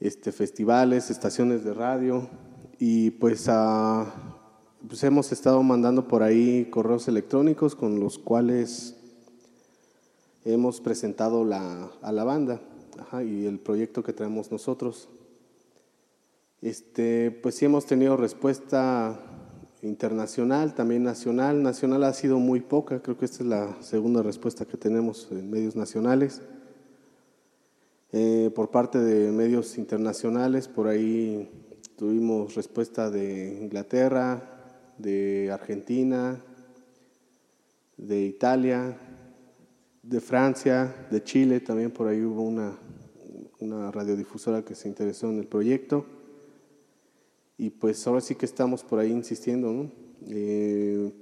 este, 0.00 0.32
festivales, 0.32 1.10
estaciones 1.10 1.64
de 1.64 1.72
radio 1.72 2.28
y 2.78 3.12
pues, 3.12 3.48
pues 4.88 5.04
hemos 5.04 5.32
estado 5.32 5.62
mandando 5.62 6.08
por 6.08 6.22
ahí 6.22 6.66
correos 6.66 7.08
electrónicos 7.08 7.74
con 7.74 8.00
los 8.00 8.18
cuales 8.18 8.96
hemos 10.44 10.80
presentado 10.80 11.44
la, 11.44 11.90
a 12.02 12.12
la 12.12 12.24
banda 12.24 12.60
y 13.24 13.46
el 13.46 13.58
proyecto 13.58 14.02
que 14.02 14.12
traemos 14.12 14.50
nosotros. 14.50 15.08
Este, 16.62 17.30
pues 17.30 17.54
sí 17.54 17.64
hemos 17.64 17.86
tenido 17.86 18.16
respuesta 18.16 19.20
internacional, 19.82 20.74
también 20.74 21.02
nacional. 21.02 21.62
Nacional 21.62 22.04
ha 22.04 22.12
sido 22.12 22.38
muy 22.38 22.60
poca, 22.60 23.02
creo 23.02 23.18
que 23.18 23.24
esta 23.24 23.42
es 23.42 23.48
la 23.48 23.82
segunda 23.82 24.22
respuesta 24.22 24.64
que 24.64 24.76
tenemos 24.76 25.28
en 25.30 25.50
medios 25.50 25.76
nacionales. 25.76 26.42
Eh, 28.12 28.50
por 28.54 28.70
parte 28.70 28.98
de 28.98 29.30
medios 29.32 29.78
internacionales, 29.78 30.68
por 30.68 30.88
ahí 30.88 31.50
tuvimos 31.96 32.54
respuesta 32.54 33.10
de 33.10 33.58
Inglaterra, 33.60 34.94
de 34.98 35.50
Argentina, 35.52 36.42
de 37.96 38.22
Italia, 38.22 38.98
de 40.02 40.20
Francia, 40.20 41.08
de 41.10 41.22
Chile, 41.22 41.60
también 41.60 41.90
por 41.90 42.06
ahí 42.08 42.22
hubo 42.22 42.42
una, 42.42 42.78
una 43.60 43.90
radiodifusora 43.90 44.64
que 44.64 44.74
se 44.74 44.88
interesó 44.88 45.28
en 45.28 45.38
el 45.38 45.46
proyecto. 45.46 46.06
Y 47.58 47.70
pues 47.70 48.06
ahora 48.06 48.20
sí 48.20 48.34
que 48.34 48.46
estamos 48.46 48.82
por 48.82 48.98
ahí 48.98 49.10
insistiendo, 49.10 49.72
¿no? 49.72 49.90
Eh, 50.28 51.12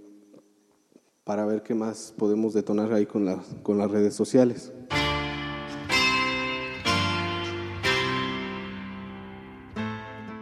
para 1.24 1.47
ver 1.47 1.62
qué 1.62 1.74
más 1.74 2.14
podemos 2.16 2.53
detonar 2.55 2.93
ahí 2.93 3.07
con, 3.07 3.26
con 3.62 3.78
las 3.78 3.91
redes 3.91 4.14
sociales. 4.14 4.72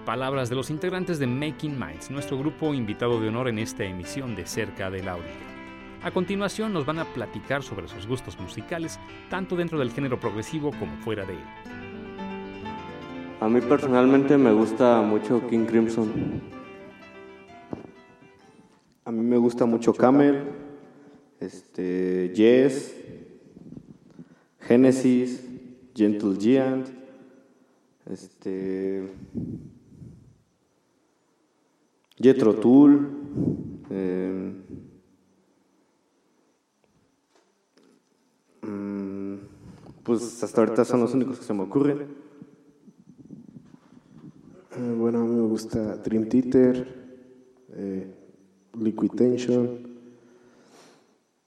Palabras 0.04 0.50
de 0.50 0.56
los 0.56 0.70
integrantes 0.70 1.18
de 1.18 1.26
Making 1.26 1.78
Minds, 1.78 2.10
nuestro 2.10 2.36
grupo 2.36 2.74
invitado 2.74 3.20
de 3.20 3.28
honor 3.28 3.48
en 3.48 3.58
esta 3.58 3.84
emisión 3.84 4.34
de 4.34 4.46
Cerca 4.46 4.90
de 4.90 5.02
la 5.02 5.14
Orilla. 5.14 5.61
A 6.04 6.10
continuación 6.10 6.72
nos 6.72 6.84
van 6.84 6.98
a 6.98 7.04
platicar 7.04 7.62
sobre 7.62 7.86
sus 7.86 8.08
gustos 8.08 8.36
musicales, 8.40 8.98
tanto 9.30 9.54
dentro 9.54 9.78
del 9.78 9.92
género 9.92 10.18
progresivo 10.18 10.72
como 10.76 10.96
fuera 10.96 11.24
de 11.24 11.34
él. 11.34 11.38
A 13.40 13.48
mí 13.48 13.60
personalmente 13.60 14.36
me 14.36 14.52
gusta 14.52 15.00
mucho 15.02 15.46
King 15.48 15.64
Crimson. 15.64 16.10
A 19.04 19.12
mí 19.12 19.20
me 19.20 19.36
gusta 19.36 19.64
mucho 19.64 19.94
Camel, 19.94 20.42
este, 21.38 22.32
Yes, 22.34 22.96
Genesis, 24.60 25.44
Gentle 25.94 26.36
Giant, 26.36 26.88
este, 28.10 29.08
Jethro 32.16 32.54
Tull, 32.56 33.08
eh, 33.90 34.52
mm, 38.62 39.34
pues 40.02 40.42
hasta 40.42 40.60
ahorita 40.60 40.84
son 40.84 41.00
los 41.00 41.14
únicos 41.14 41.38
que 41.38 41.44
se 41.44 41.54
me 41.54 41.62
ocurren. 41.62 42.06
Eh, 44.76 44.94
bueno, 44.98 45.20
a 45.20 45.24
mí 45.24 45.34
me 45.34 45.46
gusta 45.48 45.96
Dream 45.98 46.28
Theater, 46.28 46.86
eh, 47.74 48.14
Liquid 48.78 49.10
Tension, 49.10 49.92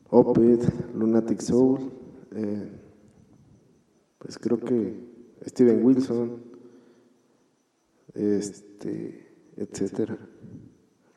Opeth, 0.09 0.93
Lunatic 0.93 1.41
Soul, 1.41 1.91
eh, 2.35 2.69
pues 4.19 4.37
creo 4.37 4.59
que 4.59 4.93
Steven 5.45 5.83
Wilson, 5.83 6.43
este, 8.13 9.27
etcétera. 9.57 10.17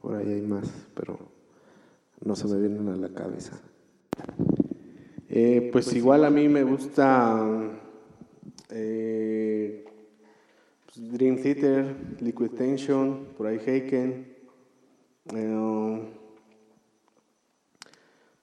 Por 0.00 0.14
ahí 0.14 0.28
hay 0.32 0.42
más, 0.42 0.70
pero 0.94 1.18
no 2.24 2.34
se 2.34 2.48
me 2.48 2.58
vienen 2.58 2.88
a 2.88 2.96
la 2.96 3.10
cabeza. 3.10 3.60
Pues 5.72 5.92
igual 5.94 6.24
a 6.24 6.30
mí 6.30 6.48
me 6.48 6.62
gusta 6.62 7.44
eh, 8.70 9.84
Dream 10.94 11.36
Theater, 11.36 11.96
Liquid 12.20 12.50
Tension, 12.50 13.28
por 13.36 13.46
ahí 13.46 13.58
Heiken. 13.64 14.26
Eh, 15.34 16.08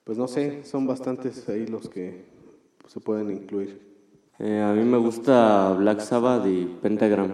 pues 0.04 0.18
no 0.18 0.28
sé, 0.28 0.64
son 0.64 0.86
bastantes 0.86 1.48
ahí 1.48 1.66
los 1.66 1.88
que 1.88 2.24
se 2.86 3.00
pueden 3.00 3.30
incluir. 3.30 3.80
Eh, 4.38 4.60
a 4.60 4.72
mí 4.72 4.84
me 4.84 4.98
gusta 4.98 5.72
Black 5.72 6.00
Sabbath 6.00 6.46
y 6.46 6.64
Pentagram. 6.80 7.32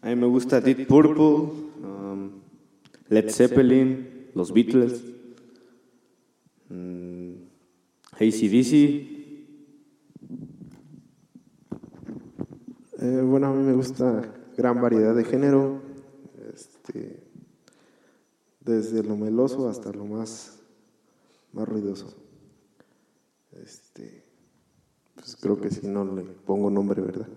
A 0.00 0.08
mí 0.08 0.16
me 0.16 0.26
gusta 0.26 0.60
Deep 0.60 0.86
Purple, 0.86 1.52
um, 1.82 2.30
Led 3.08 3.30
Zeppelin, 3.30 4.30
los 4.34 4.52
Beatles, 4.52 5.02
um, 6.70 7.34
ACDC. 8.12 8.72
Eh, 13.00 13.22
bueno, 13.22 13.46
a 13.46 13.52
mí 13.52 13.62
me 13.62 13.74
gusta 13.74 14.34
gran 14.56 14.80
variedad 14.80 15.14
de 15.14 15.24
género, 15.24 15.80
este, 16.52 17.22
desde 18.60 19.04
lo 19.04 19.16
meloso 19.16 19.68
hasta 19.68 19.92
lo 19.92 20.04
más, 20.04 20.58
más 21.52 21.68
ruidoso. 21.68 22.12
Este, 23.62 24.24
pues 25.14 25.36
creo 25.36 25.60
que 25.60 25.70
si 25.70 25.86
no 25.86 26.04
le 26.04 26.22
pongo 26.24 26.70
nombre, 26.70 27.00
¿verdad? 27.00 27.28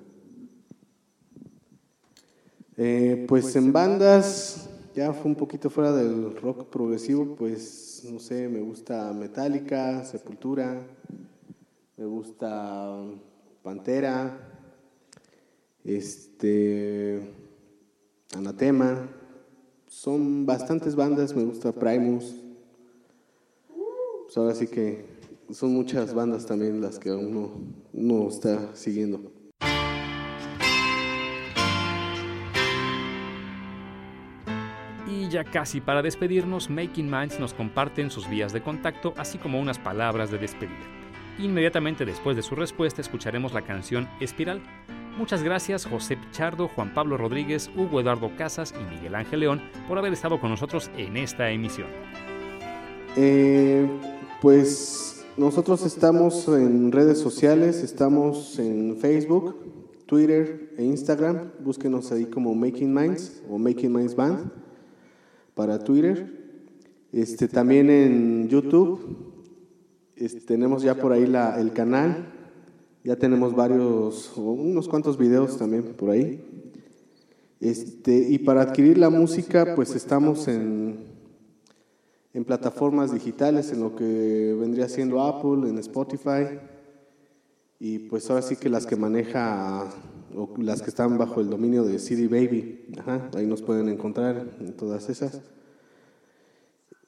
Eh, 2.77 3.25
pues 3.27 3.55
en 3.55 3.71
bandas, 3.71 4.70
ya 4.93 5.13
fue 5.13 5.31
un 5.31 5.35
poquito 5.35 5.69
fuera 5.69 5.91
del 5.93 6.35
rock 6.37 6.65
progresivo, 6.65 7.35
pues 7.35 8.03
no 8.11 8.19
sé, 8.19 8.49
me 8.49 8.59
gusta 8.59 9.13
Metallica, 9.13 10.03
Sepultura, 10.03 10.81
me 11.97 12.05
gusta 12.05 12.97
Pantera, 13.63 14.37
este, 15.83 17.33
Anatema, 18.35 19.09
son 19.87 20.45
bastantes 20.45 20.95
bandas, 20.95 21.35
me 21.35 21.43
gusta 21.43 21.71
Primus, 21.71 22.35
pues 24.23 24.37
ahora 24.37 24.55
sí 24.55 24.67
que 24.67 25.05
son 25.51 25.73
muchas 25.73 26.13
bandas 26.13 26.45
también 26.45 26.81
las 26.81 26.99
que 26.99 27.11
uno, 27.11 27.51
uno 27.93 28.27
está 28.27 28.75
siguiendo. 28.75 29.30
Ya 35.31 35.43
casi 35.43 35.81
para 35.81 36.01
despedirnos, 36.01 36.69
Making 36.69 37.09
Minds 37.09 37.39
nos 37.39 37.53
comparten 37.53 38.11
sus 38.11 38.29
vías 38.29 38.53
de 38.53 38.61
contacto, 38.61 39.13
así 39.17 39.37
como 39.37 39.59
unas 39.59 39.79
palabras 39.79 40.29
de 40.29 40.37
despedida. 40.37 40.75
Inmediatamente 41.39 42.05
después 42.05 42.35
de 42.35 42.43
su 42.43 42.55
respuesta 42.55 43.01
escucharemos 43.01 43.53
la 43.53 43.61
canción 43.61 44.07
Espiral, 44.19 44.61
Muchas 45.17 45.43
gracias 45.43 45.85
José 45.85 46.15
Pichardo, 46.15 46.69
Juan 46.69 46.93
Pablo 46.93 47.17
Rodríguez, 47.17 47.69
Hugo 47.75 47.99
Eduardo 47.99 48.31
Casas 48.37 48.73
y 48.79 48.95
Miguel 48.95 49.15
Ángel 49.15 49.41
León 49.41 49.61
por 49.87 49.97
haber 49.97 50.13
estado 50.13 50.39
con 50.39 50.49
nosotros 50.49 50.89
en 50.95 51.17
esta 51.17 51.51
emisión. 51.51 51.87
Eh, 53.17 53.85
pues 54.41 55.25
nosotros 55.35 55.85
estamos 55.85 56.47
en 56.47 56.93
redes 56.93 57.19
sociales, 57.19 57.83
estamos 57.83 58.57
en 58.57 58.97
Facebook, 58.97 59.55
Twitter 60.05 60.73
e 60.77 60.83
Instagram. 60.85 61.51
Búsquenos 61.59 62.11
ahí 62.13 62.25
como 62.25 62.55
Making 62.55 62.93
Minds 62.93 63.43
o 63.49 63.57
Making 63.57 63.93
Minds 63.93 64.15
Band 64.15 64.60
para 65.53 65.79
Twitter. 65.79 66.39
Este, 67.11 67.47
también 67.47 67.89
en 67.89 68.47
YouTube 68.47 69.31
tenemos 70.45 70.83
ya 70.83 70.95
por 70.95 71.11
ahí 71.11 71.25
la, 71.25 71.59
el 71.59 71.73
canal 71.73 72.27
Ya 73.03 73.15
tenemos 73.15 73.55
varios, 73.55 74.31
unos 74.37 74.87
cuantos 74.87 75.17
videos 75.17 75.57
también 75.57 75.83
por 75.83 76.11
ahí. 76.11 76.39
Este, 77.59 78.27
y 78.29 78.37
para 78.39 78.61
adquirir 78.61 78.97
la 78.97 79.09
música, 79.09 79.73
pues 79.75 79.95
estamos 79.95 80.47
en, 80.47 80.99
en 82.33 82.45
plataformas 82.45 83.11
digitales, 83.11 83.71
en 83.71 83.81
lo 83.81 83.95
que 83.95 84.55
vendría 84.59 84.87
siendo 84.87 85.21
Apple, 85.21 85.69
en 85.69 85.77
Spotify, 85.79 86.59
y 87.79 87.99
pues 87.99 88.29
ahora 88.29 88.41
sí 88.41 88.55
que 88.55 88.69
las 88.69 88.85
que 88.85 88.95
maneja, 88.95 89.89
o 90.35 90.49
las 90.57 90.81
que 90.81 90.89
están 90.89 91.17
bajo 91.17 91.41
el 91.41 91.49
dominio 91.49 91.83
de 91.83 91.99
CD 91.99 92.27
Baby, 92.27 92.85
ahí 93.35 93.45
nos 93.45 93.61
pueden 93.61 93.89
encontrar 93.89 94.47
en 94.59 94.73
todas 94.73 95.09
esas. 95.09 95.41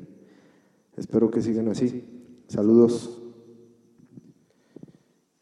espero 0.96 1.32
que 1.32 1.42
sigan 1.42 1.70
así. 1.70 2.06
Saludos. 2.48 3.23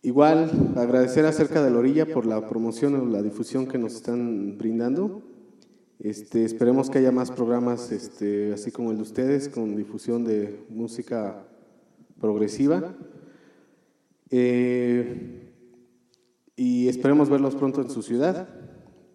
Igual, 0.04 0.74
agradecer 0.78 1.26
acerca 1.26 1.64
de 1.64 1.70
la 1.70 1.78
orilla 1.78 2.08
por 2.08 2.26
la 2.26 2.48
promoción 2.48 2.96
o 2.96 3.06
la 3.06 3.22
difusión 3.22 3.68
que 3.68 3.78
nos 3.78 3.94
están 3.94 4.58
brindando. 4.58 5.22
Este, 6.00 6.44
esperemos 6.44 6.90
que 6.90 6.98
haya 6.98 7.12
más 7.12 7.30
programas 7.30 7.92
este, 7.92 8.52
así 8.52 8.72
como 8.72 8.90
el 8.90 8.98
de 8.98 9.04
ustedes, 9.04 9.48
con 9.48 9.76
difusión 9.76 10.24
de 10.24 10.66
música 10.70 11.46
progresiva. 12.20 12.96
Eh, 14.32 15.52
y 16.56 16.88
esperemos 16.88 17.30
verlos 17.30 17.56
pronto 17.56 17.82
en 17.82 17.92
su 17.92 18.02
ciudad 18.02 18.48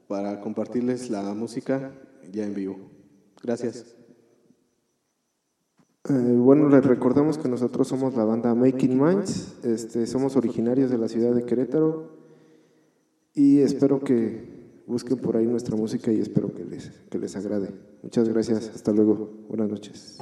para 0.06 0.40
compartirles 0.40 1.10
la 1.10 1.34
música 1.34 1.92
ya 2.30 2.44
en 2.44 2.54
vivo. 2.54 2.78
Gracias. 3.42 3.95
Eh, 6.08 6.12
bueno, 6.12 6.68
les 6.68 6.84
recordamos 6.84 7.36
que 7.36 7.48
nosotros 7.48 7.88
somos 7.88 8.14
la 8.14 8.24
banda 8.24 8.54
Making 8.54 9.02
Minds, 9.02 9.56
este, 9.64 10.06
somos 10.06 10.36
originarios 10.36 10.90
de 10.90 10.98
la 10.98 11.08
ciudad 11.08 11.34
de 11.34 11.44
Querétaro 11.44 12.12
y 13.34 13.58
espero 13.58 13.98
que 14.00 14.82
busquen 14.86 15.18
por 15.18 15.36
ahí 15.36 15.46
nuestra 15.46 15.74
música 15.76 16.12
y 16.12 16.20
espero 16.20 16.54
que 16.54 16.64
les, 16.64 16.90
que 17.10 17.18
les 17.18 17.34
agrade. 17.34 17.70
Muchas 18.02 18.28
gracias, 18.28 18.70
hasta 18.72 18.92
luego, 18.92 19.30
buenas 19.48 19.68
noches. 19.68 20.18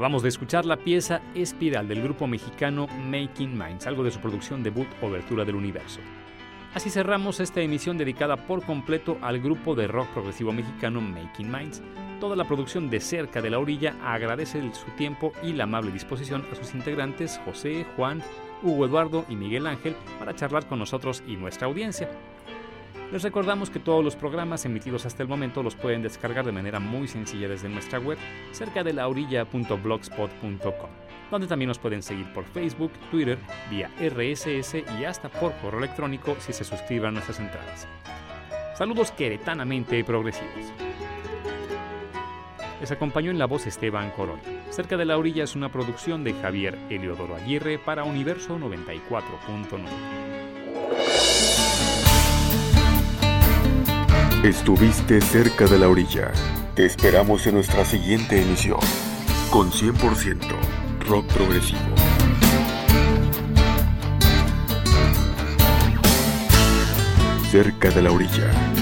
Acabamos 0.00 0.22
de 0.22 0.30
escuchar 0.30 0.64
la 0.64 0.78
pieza 0.78 1.20
Espiral 1.34 1.86
del 1.86 2.00
grupo 2.00 2.26
mexicano 2.26 2.86
Making 2.86 3.52
Minds, 3.52 3.86
algo 3.86 4.02
de 4.02 4.10
su 4.10 4.18
producción 4.18 4.62
debut 4.62 4.88
Obertura 5.02 5.44
del 5.44 5.56
Universo. 5.56 6.00
Así 6.72 6.88
cerramos 6.88 7.38
esta 7.38 7.60
emisión 7.60 7.98
dedicada 7.98 8.46
por 8.46 8.64
completo 8.64 9.18
al 9.20 9.40
grupo 9.40 9.74
de 9.74 9.88
rock 9.88 10.08
progresivo 10.14 10.52
mexicano 10.52 11.02
Making 11.02 11.52
Minds. 11.52 11.82
Toda 12.18 12.34
la 12.34 12.46
producción 12.46 12.88
de 12.88 12.98
Cerca 12.98 13.42
de 13.42 13.50
la 13.50 13.58
Orilla 13.58 13.94
agradece 14.02 14.62
su 14.72 14.90
tiempo 14.92 15.34
y 15.42 15.52
la 15.52 15.64
amable 15.64 15.92
disposición 15.92 16.46
a 16.50 16.54
sus 16.54 16.74
integrantes 16.74 17.38
José, 17.44 17.84
Juan, 17.94 18.22
Hugo 18.62 18.86
Eduardo 18.86 19.26
y 19.28 19.36
Miguel 19.36 19.66
Ángel 19.66 19.94
para 20.18 20.34
charlar 20.34 20.66
con 20.66 20.78
nosotros 20.78 21.22
y 21.26 21.36
nuestra 21.36 21.66
audiencia. 21.66 22.08
Les 23.12 23.22
recordamos 23.24 23.70
que 23.70 23.80
todos 23.80 24.04
los 24.04 24.14
programas 24.14 24.64
emitidos 24.64 25.04
hasta 25.04 25.24
el 25.24 25.28
momento 25.28 25.64
los 25.64 25.74
pueden 25.74 26.00
descargar 26.00 26.46
de 26.46 26.52
manera 26.52 26.78
muy 26.78 27.08
sencilla 27.08 27.48
desde 27.48 27.68
nuestra 27.68 27.98
web 27.98 28.16
cerca 28.52 28.84
de 28.84 28.92
la 28.92 29.08
donde 31.30 31.46
también 31.46 31.68
nos 31.68 31.78
pueden 31.78 32.02
seguir 32.02 32.32
por 32.32 32.44
Facebook, 32.44 32.92
Twitter, 33.10 33.38
vía 33.68 33.90
RSS 34.00 34.76
y 34.98 35.04
hasta 35.04 35.28
por 35.28 35.52
correo 35.54 35.78
electrónico 35.80 36.36
si 36.38 36.52
se 36.52 36.64
suscriben 36.64 37.08
a 37.08 37.12
nuestras 37.12 37.40
entradas. 37.40 37.88
Saludos 38.76 39.10
queretanamente 39.12 40.02
progresivos. 40.04 40.72
Les 42.80 42.90
acompañó 42.90 43.30
en 43.30 43.38
la 43.38 43.46
voz 43.46 43.66
Esteban 43.66 44.10
Corona. 44.10 44.42
Cerca 44.70 44.96
de 44.96 45.04
la 45.04 45.18
orilla 45.18 45.44
es 45.44 45.54
una 45.54 45.70
producción 45.70 46.24
de 46.24 46.32
Javier 46.34 46.78
Eliodoro 46.88 47.36
Aguirre 47.36 47.78
para 47.78 48.04
Universo 48.04 48.58
94.9. 48.58 50.49
Estuviste 54.44 55.20
cerca 55.20 55.66
de 55.66 55.78
la 55.78 55.86
orilla. 55.86 56.32
Te 56.74 56.86
esperamos 56.86 57.46
en 57.46 57.56
nuestra 57.56 57.84
siguiente 57.84 58.40
emisión 58.40 58.80
con 59.50 59.70
100% 59.70 60.38
rock 61.06 61.26
progresivo. 61.26 61.78
Cerca 67.50 67.90
de 67.90 68.00
la 68.00 68.12
orilla. 68.12 68.79